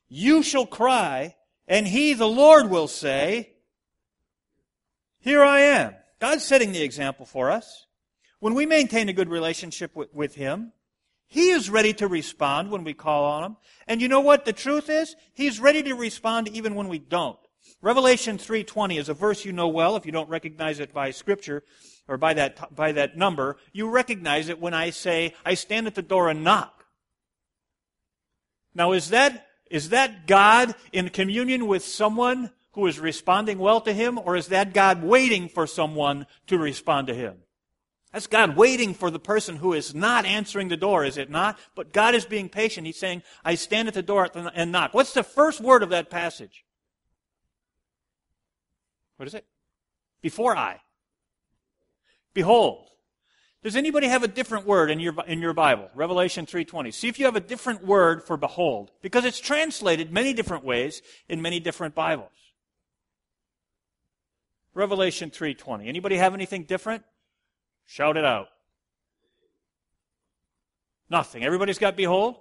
You 0.08 0.42
shall 0.42 0.66
cry, 0.66 1.34
and 1.66 1.86
he, 1.86 2.14
the 2.14 2.28
Lord, 2.28 2.70
will 2.70 2.86
say, 2.86 3.50
Here 5.18 5.42
I 5.42 5.60
am. 5.60 5.94
God's 6.20 6.44
setting 6.44 6.72
the 6.72 6.82
example 6.82 7.26
for 7.26 7.50
us. 7.50 7.86
When 8.38 8.54
we 8.54 8.66
maintain 8.66 9.08
a 9.08 9.14
good 9.14 9.28
relationship 9.28 9.96
with, 9.96 10.14
with 10.14 10.34
Him, 10.34 10.72
He 11.26 11.50
is 11.50 11.70
ready 11.70 11.92
to 11.94 12.06
respond 12.06 12.70
when 12.70 12.84
we 12.84 12.94
call 12.94 13.24
on 13.24 13.44
Him. 13.44 13.56
And 13.88 14.00
you 14.00 14.08
know 14.08 14.20
what 14.20 14.44
the 14.44 14.52
truth 14.52 14.88
is? 14.88 15.16
He's 15.32 15.60
ready 15.60 15.82
to 15.82 15.94
respond 15.94 16.48
even 16.48 16.74
when 16.74 16.88
we 16.88 16.98
don't. 16.98 17.38
Revelation 17.80 18.38
3:20 18.38 18.98
is 18.98 19.08
a 19.08 19.14
verse 19.14 19.44
you 19.44 19.52
know 19.52 19.68
well 19.68 19.96
if 19.96 20.06
you 20.06 20.12
don't 20.12 20.28
recognize 20.28 20.80
it 20.80 20.92
by 20.92 21.10
scripture 21.10 21.62
or 22.08 22.16
by 22.16 22.34
that 22.34 22.74
by 22.74 22.92
that 22.92 23.16
number, 23.16 23.56
you 23.72 23.88
recognize 23.88 24.48
it 24.48 24.60
when 24.60 24.74
I 24.74 24.90
say 24.90 25.34
I 25.44 25.54
stand 25.54 25.86
at 25.86 25.94
the 25.94 26.02
door 26.02 26.28
and 26.28 26.44
knock. 26.44 26.86
Now 28.74 28.92
is 28.92 29.10
that 29.10 29.46
is 29.70 29.90
that 29.90 30.26
God 30.26 30.74
in 30.92 31.08
communion 31.08 31.66
with 31.66 31.84
someone 31.84 32.50
who 32.72 32.86
is 32.86 32.98
responding 32.98 33.58
well 33.58 33.80
to 33.80 33.92
him 33.92 34.18
or 34.18 34.36
is 34.36 34.48
that 34.48 34.74
God 34.74 35.02
waiting 35.02 35.48
for 35.48 35.66
someone 35.66 36.26
to 36.48 36.58
respond 36.58 37.06
to 37.06 37.14
him? 37.14 37.36
That's 38.12 38.26
God 38.28 38.56
waiting 38.56 38.94
for 38.94 39.10
the 39.10 39.18
person 39.18 39.56
who 39.56 39.72
is 39.72 39.92
not 39.92 40.24
answering 40.24 40.68
the 40.68 40.76
door, 40.76 41.04
is 41.04 41.16
it 41.16 41.30
not? 41.30 41.58
But 41.74 41.92
God 41.92 42.14
is 42.14 42.24
being 42.24 42.48
patient. 42.48 42.86
He's 42.86 42.98
saying, 42.98 43.24
I 43.44 43.56
stand 43.56 43.88
at 43.88 43.94
the 43.94 44.02
door 44.02 44.30
and 44.54 44.70
knock. 44.70 44.94
What's 44.94 45.14
the 45.14 45.24
first 45.24 45.60
word 45.60 45.82
of 45.82 45.90
that 45.90 46.10
passage? 46.10 46.64
What 49.16 49.28
is 49.28 49.34
it? 49.34 49.44
Before 50.22 50.56
I. 50.56 50.80
Behold. 52.32 52.88
Does 53.62 53.76
anybody 53.76 54.08
have 54.08 54.22
a 54.22 54.28
different 54.28 54.66
word 54.66 54.90
in 54.90 55.00
your, 55.00 55.14
in 55.26 55.40
your 55.40 55.54
Bible? 55.54 55.88
Revelation 55.94 56.44
3.20. 56.44 56.92
See 56.92 57.08
if 57.08 57.18
you 57.18 57.24
have 57.24 57.36
a 57.36 57.40
different 57.40 57.86
word 57.86 58.22
for 58.22 58.36
behold. 58.36 58.90
Because 59.00 59.24
it's 59.24 59.40
translated 59.40 60.12
many 60.12 60.34
different 60.34 60.64
ways 60.64 61.00
in 61.28 61.40
many 61.40 61.60
different 61.60 61.94
Bibles. 61.94 62.28
Revelation 64.74 65.30
3.20. 65.30 65.86
Anybody 65.86 66.16
have 66.16 66.34
anything 66.34 66.64
different? 66.64 67.04
Shout 67.86 68.16
it 68.16 68.24
out. 68.24 68.48
Nothing. 71.08 71.44
Everybody's 71.44 71.78
got 71.78 71.96
behold? 71.96 72.36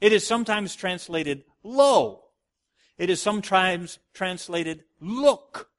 It 0.00 0.12
is 0.12 0.26
sometimes 0.26 0.74
translated 0.74 1.44
lo. 1.62 2.24
It 2.98 3.10
is 3.10 3.20
sometimes 3.22 3.98
translated 4.14 4.84
look 5.00 5.70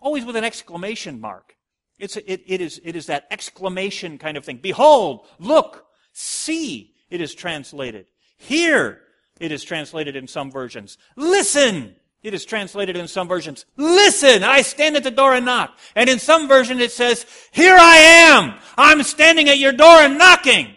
always 0.00 0.24
with 0.24 0.36
an 0.36 0.44
exclamation 0.44 1.20
mark. 1.20 1.56
It's, 1.98 2.16
it, 2.16 2.42
it, 2.46 2.60
is, 2.60 2.80
it 2.82 2.96
is 2.96 3.06
that 3.06 3.26
exclamation 3.30 4.18
kind 4.18 4.36
of 4.36 4.44
thing. 4.44 4.56
Behold, 4.56 5.26
look, 5.38 5.86
see, 6.12 6.94
it 7.10 7.20
is 7.20 7.34
translated. 7.34 8.06
Hear, 8.38 9.02
it 9.38 9.52
is 9.52 9.62
translated 9.62 10.16
in 10.16 10.26
some 10.26 10.50
versions. 10.50 10.96
Listen, 11.14 11.94
it 12.22 12.32
is 12.32 12.46
translated 12.46 12.96
in 12.96 13.06
some 13.06 13.28
versions. 13.28 13.66
Listen, 13.76 14.42
I 14.42 14.62
stand 14.62 14.96
at 14.96 15.04
the 15.04 15.10
door 15.10 15.34
and 15.34 15.44
knock. 15.44 15.76
And 15.94 16.08
in 16.08 16.18
some 16.18 16.48
version 16.48 16.80
it 16.80 16.92
says, 16.92 17.26
Here 17.50 17.76
I 17.78 17.96
am. 17.96 18.54
I'm 18.78 19.02
standing 19.02 19.48
at 19.50 19.58
your 19.58 19.72
door 19.72 19.98
and 19.98 20.16
knocking. 20.16 20.74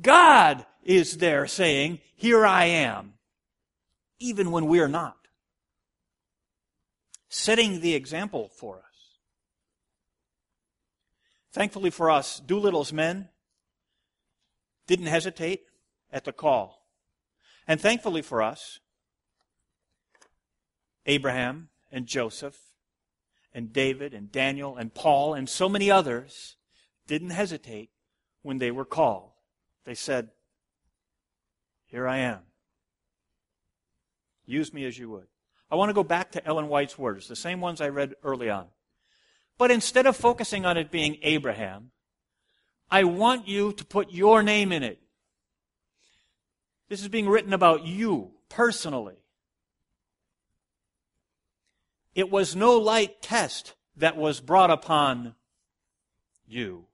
God 0.00 0.64
is 0.82 1.18
there 1.18 1.46
saying, 1.46 2.00
Here 2.16 2.44
I 2.44 2.64
am. 2.64 3.14
Even 4.18 4.50
when 4.50 4.66
we 4.66 4.80
are 4.80 4.88
not 4.88 5.21
setting 7.32 7.80
the 7.80 7.94
example 7.94 8.50
for 8.54 8.76
us. 8.76 9.16
Thankfully 11.50 11.88
for 11.88 12.10
us, 12.10 12.38
Doolittle's 12.40 12.92
men 12.92 13.30
didn't 14.86 15.06
hesitate 15.06 15.62
at 16.12 16.24
the 16.24 16.32
call. 16.32 16.86
And 17.66 17.80
thankfully 17.80 18.20
for 18.20 18.42
us, 18.42 18.80
Abraham 21.06 21.70
and 21.90 22.06
Joseph 22.06 22.58
and 23.54 23.72
David 23.72 24.12
and 24.12 24.30
Daniel 24.30 24.76
and 24.76 24.92
Paul 24.92 25.32
and 25.32 25.48
so 25.48 25.70
many 25.70 25.90
others 25.90 26.56
didn't 27.06 27.30
hesitate 27.30 27.88
when 28.42 28.58
they 28.58 28.70
were 28.70 28.84
called. 28.84 29.30
They 29.86 29.94
said, 29.94 30.28
Here 31.86 32.06
I 32.06 32.18
am. 32.18 32.40
Use 34.44 34.74
me 34.74 34.84
as 34.84 34.98
you 34.98 35.08
would. 35.08 35.31
I 35.72 35.76
want 35.76 35.88
to 35.88 35.94
go 35.94 36.04
back 36.04 36.32
to 36.32 36.46
Ellen 36.46 36.68
White's 36.68 36.98
words, 36.98 37.28
the 37.28 37.34
same 37.34 37.62
ones 37.62 37.80
I 37.80 37.88
read 37.88 38.14
early 38.22 38.50
on. 38.50 38.66
But 39.56 39.70
instead 39.70 40.04
of 40.04 40.14
focusing 40.14 40.66
on 40.66 40.76
it 40.76 40.90
being 40.90 41.16
Abraham, 41.22 41.92
I 42.90 43.04
want 43.04 43.48
you 43.48 43.72
to 43.72 43.84
put 43.86 44.12
your 44.12 44.42
name 44.42 44.70
in 44.70 44.82
it. 44.82 45.00
This 46.90 47.00
is 47.00 47.08
being 47.08 47.26
written 47.26 47.54
about 47.54 47.86
you 47.86 48.32
personally. 48.50 49.16
It 52.14 52.30
was 52.30 52.54
no 52.54 52.76
light 52.76 53.22
test 53.22 53.72
that 53.96 54.18
was 54.18 54.40
brought 54.40 54.70
upon 54.70 55.36
you. 56.46 56.84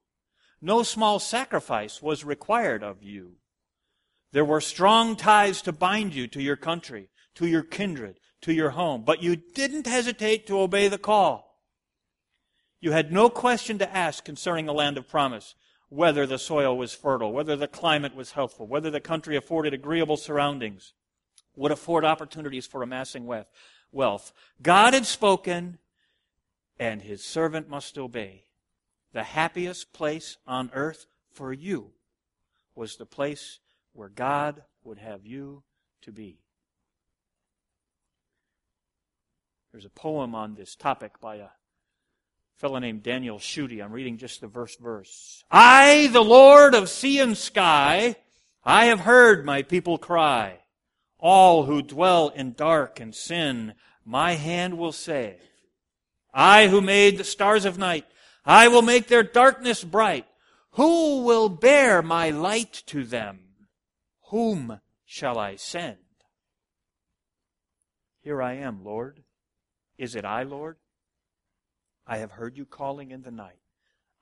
No 0.61 0.83
small 0.83 1.19
sacrifice 1.19 2.01
was 2.01 2.23
required 2.23 2.81
of 2.81 3.03
you. 3.03 3.33
There 4.31 4.45
were 4.45 4.61
strong 4.61 5.17
ties 5.17 5.61
to 5.63 5.73
bind 5.73 6.15
you 6.15 6.27
to 6.27 6.41
your 6.41 6.55
country, 6.55 7.09
to 7.35 7.45
your 7.45 7.63
kindred, 7.63 8.21
to 8.41 8.53
your 8.53 8.71
home, 8.71 9.03
but 9.03 9.21
you 9.21 9.35
didn't 9.35 9.87
hesitate 9.87 10.47
to 10.47 10.59
obey 10.59 10.87
the 10.87 10.97
call. 10.97 11.61
You 12.81 12.91
had 12.91 13.11
no 13.11 13.29
question 13.29 13.77
to 13.79 13.95
ask 13.95 14.23
concerning 14.23 14.65
the 14.65 14.73
land 14.73 14.97
of 14.97 15.07
promise, 15.07 15.55
whether 15.89 16.25
the 16.25 16.37
soil 16.37 16.77
was 16.77 16.93
fertile, 16.93 17.33
whether 17.33 17.55
the 17.55 17.67
climate 17.67 18.15
was 18.15 18.31
healthful, 18.31 18.67
whether 18.67 18.89
the 18.89 19.01
country 19.01 19.35
afforded 19.35 19.73
agreeable 19.73 20.17
surroundings, 20.17 20.93
would 21.55 21.71
afford 21.71 22.05
opportunities 22.05 22.65
for 22.65 22.81
amassing 22.81 23.25
wealth. 23.91 24.31
God 24.61 24.93
had 24.93 25.05
spoken, 25.05 25.77
and 26.79 27.01
his 27.01 27.23
servant 27.23 27.67
must 27.67 27.97
obey. 27.97 28.45
The 29.11 29.23
happiest 29.23 29.91
place 29.91 30.37
on 30.47 30.69
earth 30.73 31.07
for 31.33 31.51
you 31.51 31.91
was 32.75 32.95
the 32.95 33.05
place 33.05 33.59
where 33.91 34.09
God 34.09 34.63
would 34.83 34.99
have 34.99 35.25
you 35.25 35.63
to 36.03 36.11
be. 36.11 36.39
There's 39.71 39.85
a 39.85 39.89
poem 39.89 40.33
on 40.33 40.55
this 40.55 40.75
topic 40.75 41.21
by 41.21 41.35
a 41.35 41.49
fellow 42.57 42.79
named 42.79 43.03
Daniel 43.03 43.37
Schutte. 43.37 43.83
I'm 43.83 43.91
reading 43.91 44.17
just 44.17 44.41
the 44.41 44.47
verse 44.47 44.75
verse. 44.75 45.43
I, 45.51 46.09
the 46.11 46.23
Lord 46.23 46.73
of 46.73 46.89
sea 46.89 47.19
and 47.19 47.37
sky, 47.37 48.15
I 48.63 48.85
have 48.85 49.01
heard 49.01 49.45
my 49.45 49.61
people 49.61 49.99
cry. 49.99 50.59
All 51.19 51.65
who 51.65 51.83
dwell 51.83 52.29
in 52.29 52.53
dark 52.53 52.99
and 52.99 53.13
sin, 53.13 53.75
my 54.03 54.33
hand 54.33 54.77
will 54.77 54.91
save. 54.91 55.39
I 56.33 56.67
who 56.67 56.81
made 56.81 57.17
the 57.17 57.23
stars 57.23 57.65
of 57.65 57.77
night, 57.77 58.05
I 58.43 58.69
will 58.69 58.81
make 58.81 59.07
their 59.07 59.23
darkness 59.23 59.83
bright. 59.83 60.25
Who 60.71 61.23
will 61.23 61.49
bear 61.49 62.01
my 62.01 62.31
light 62.31 62.81
to 62.87 63.03
them? 63.03 63.39
Whom 64.29 64.79
shall 65.05 65.37
I 65.37 65.57
send? 65.57 65.97
Here 68.21 68.41
I 68.41 68.53
am, 68.53 68.83
Lord. 68.83 69.23
Is 69.99 70.15
it 70.15 70.23
I, 70.23 70.43
Lord? 70.43 70.77
I 72.07 72.19
have 72.19 72.31
heard 72.31 72.57
you 72.57 72.65
calling 72.65 73.11
in 73.11 73.21
the 73.21 73.31
night. 73.31 73.59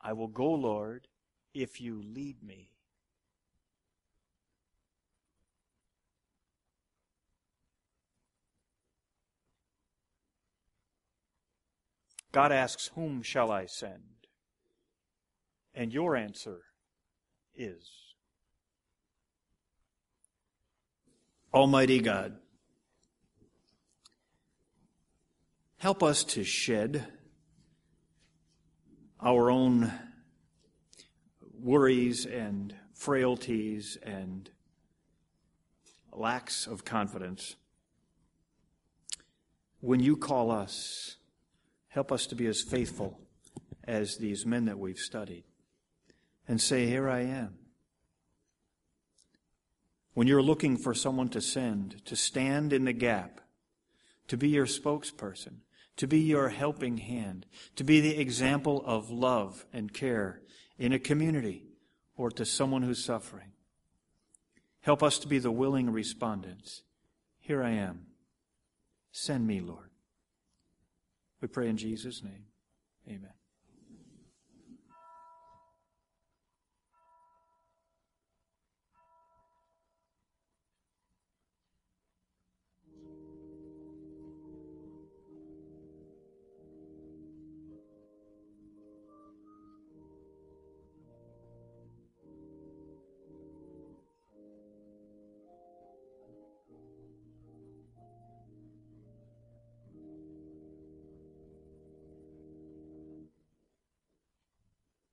I 0.01 0.11
will 0.13 0.27
go, 0.27 0.51
Lord, 0.51 1.07
if 1.53 1.79
you 1.79 2.01
lead 2.01 2.41
me. 2.41 2.71
God 12.31 12.51
asks, 12.51 12.89
Whom 12.95 13.21
shall 13.21 13.51
I 13.51 13.67
send? 13.67 14.01
And 15.75 15.93
your 15.93 16.15
answer 16.15 16.61
is 17.55 17.87
Almighty 21.53 21.99
God, 21.99 22.37
help 25.77 26.01
us 26.01 26.23
to 26.23 26.43
shed 26.43 27.05
our 29.19 29.49
own 29.51 29.91
worries 31.59 32.25
and 32.25 32.75
frailties 32.93 33.97
and 34.03 34.49
lacks 36.11 36.67
of 36.67 36.83
confidence. 36.83 37.55
When 39.79 39.99
you 39.99 40.17
call 40.17 40.51
us, 40.51 41.17
help 41.89 42.11
us 42.11 42.25
to 42.27 42.35
be 42.35 42.47
as 42.47 42.61
faithful 42.61 43.19
as 43.83 44.17
these 44.17 44.45
men 44.45 44.65
that 44.65 44.79
we've 44.79 44.97
studied 44.97 45.43
and 46.47 46.59
say, 46.59 46.87
Here 46.87 47.07
I 47.07 47.21
am. 47.21 47.59
When 50.13 50.27
you're 50.27 50.41
looking 50.41 50.77
for 50.77 50.95
someone 50.95 51.29
to 51.29 51.41
send, 51.41 52.03
to 52.05 52.15
stand 52.15 52.73
in 52.73 52.85
the 52.85 52.93
gap, 52.93 53.41
to 54.27 54.37
be 54.37 54.49
your 54.49 54.65
spokesperson, 54.65 55.57
to 55.97 56.07
be 56.07 56.19
your 56.19 56.49
helping 56.49 56.97
hand, 56.97 57.45
to 57.75 57.83
be 57.83 57.99
the 57.99 58.17
example 58.19 58.83
of 58.85 59.09
love 59.09 59.65
and 59.73 59.93
care 59.93 60.41
in 60.77 60.93
a 60.93 60.99
community 60.99 61.63
or 62.15 62.31
to 62.31 62.45
someone 62.45 62.83
who's 62.83 63.03
suffering. 63.03 63.51
Help 64.81 65.03
us 65.03 65.19
to 65.19 65.27
be 65.27 65.39
the 65.39 65.51
willing 65.51 65.89
respondents. 65.89 66.83
Here 67.39 67.63
I 67.63 67.71
am. 67.71 68.07
Send 69.11 69.45
me, 69.45 69.59
Lord. 69.59 69.89
We 71.41 71.47
pray 71.47 71.67
in 71.67 71.77
Jesus' 71.77 72.23
name. 72.23 72.45
Amen. 73.07 73.36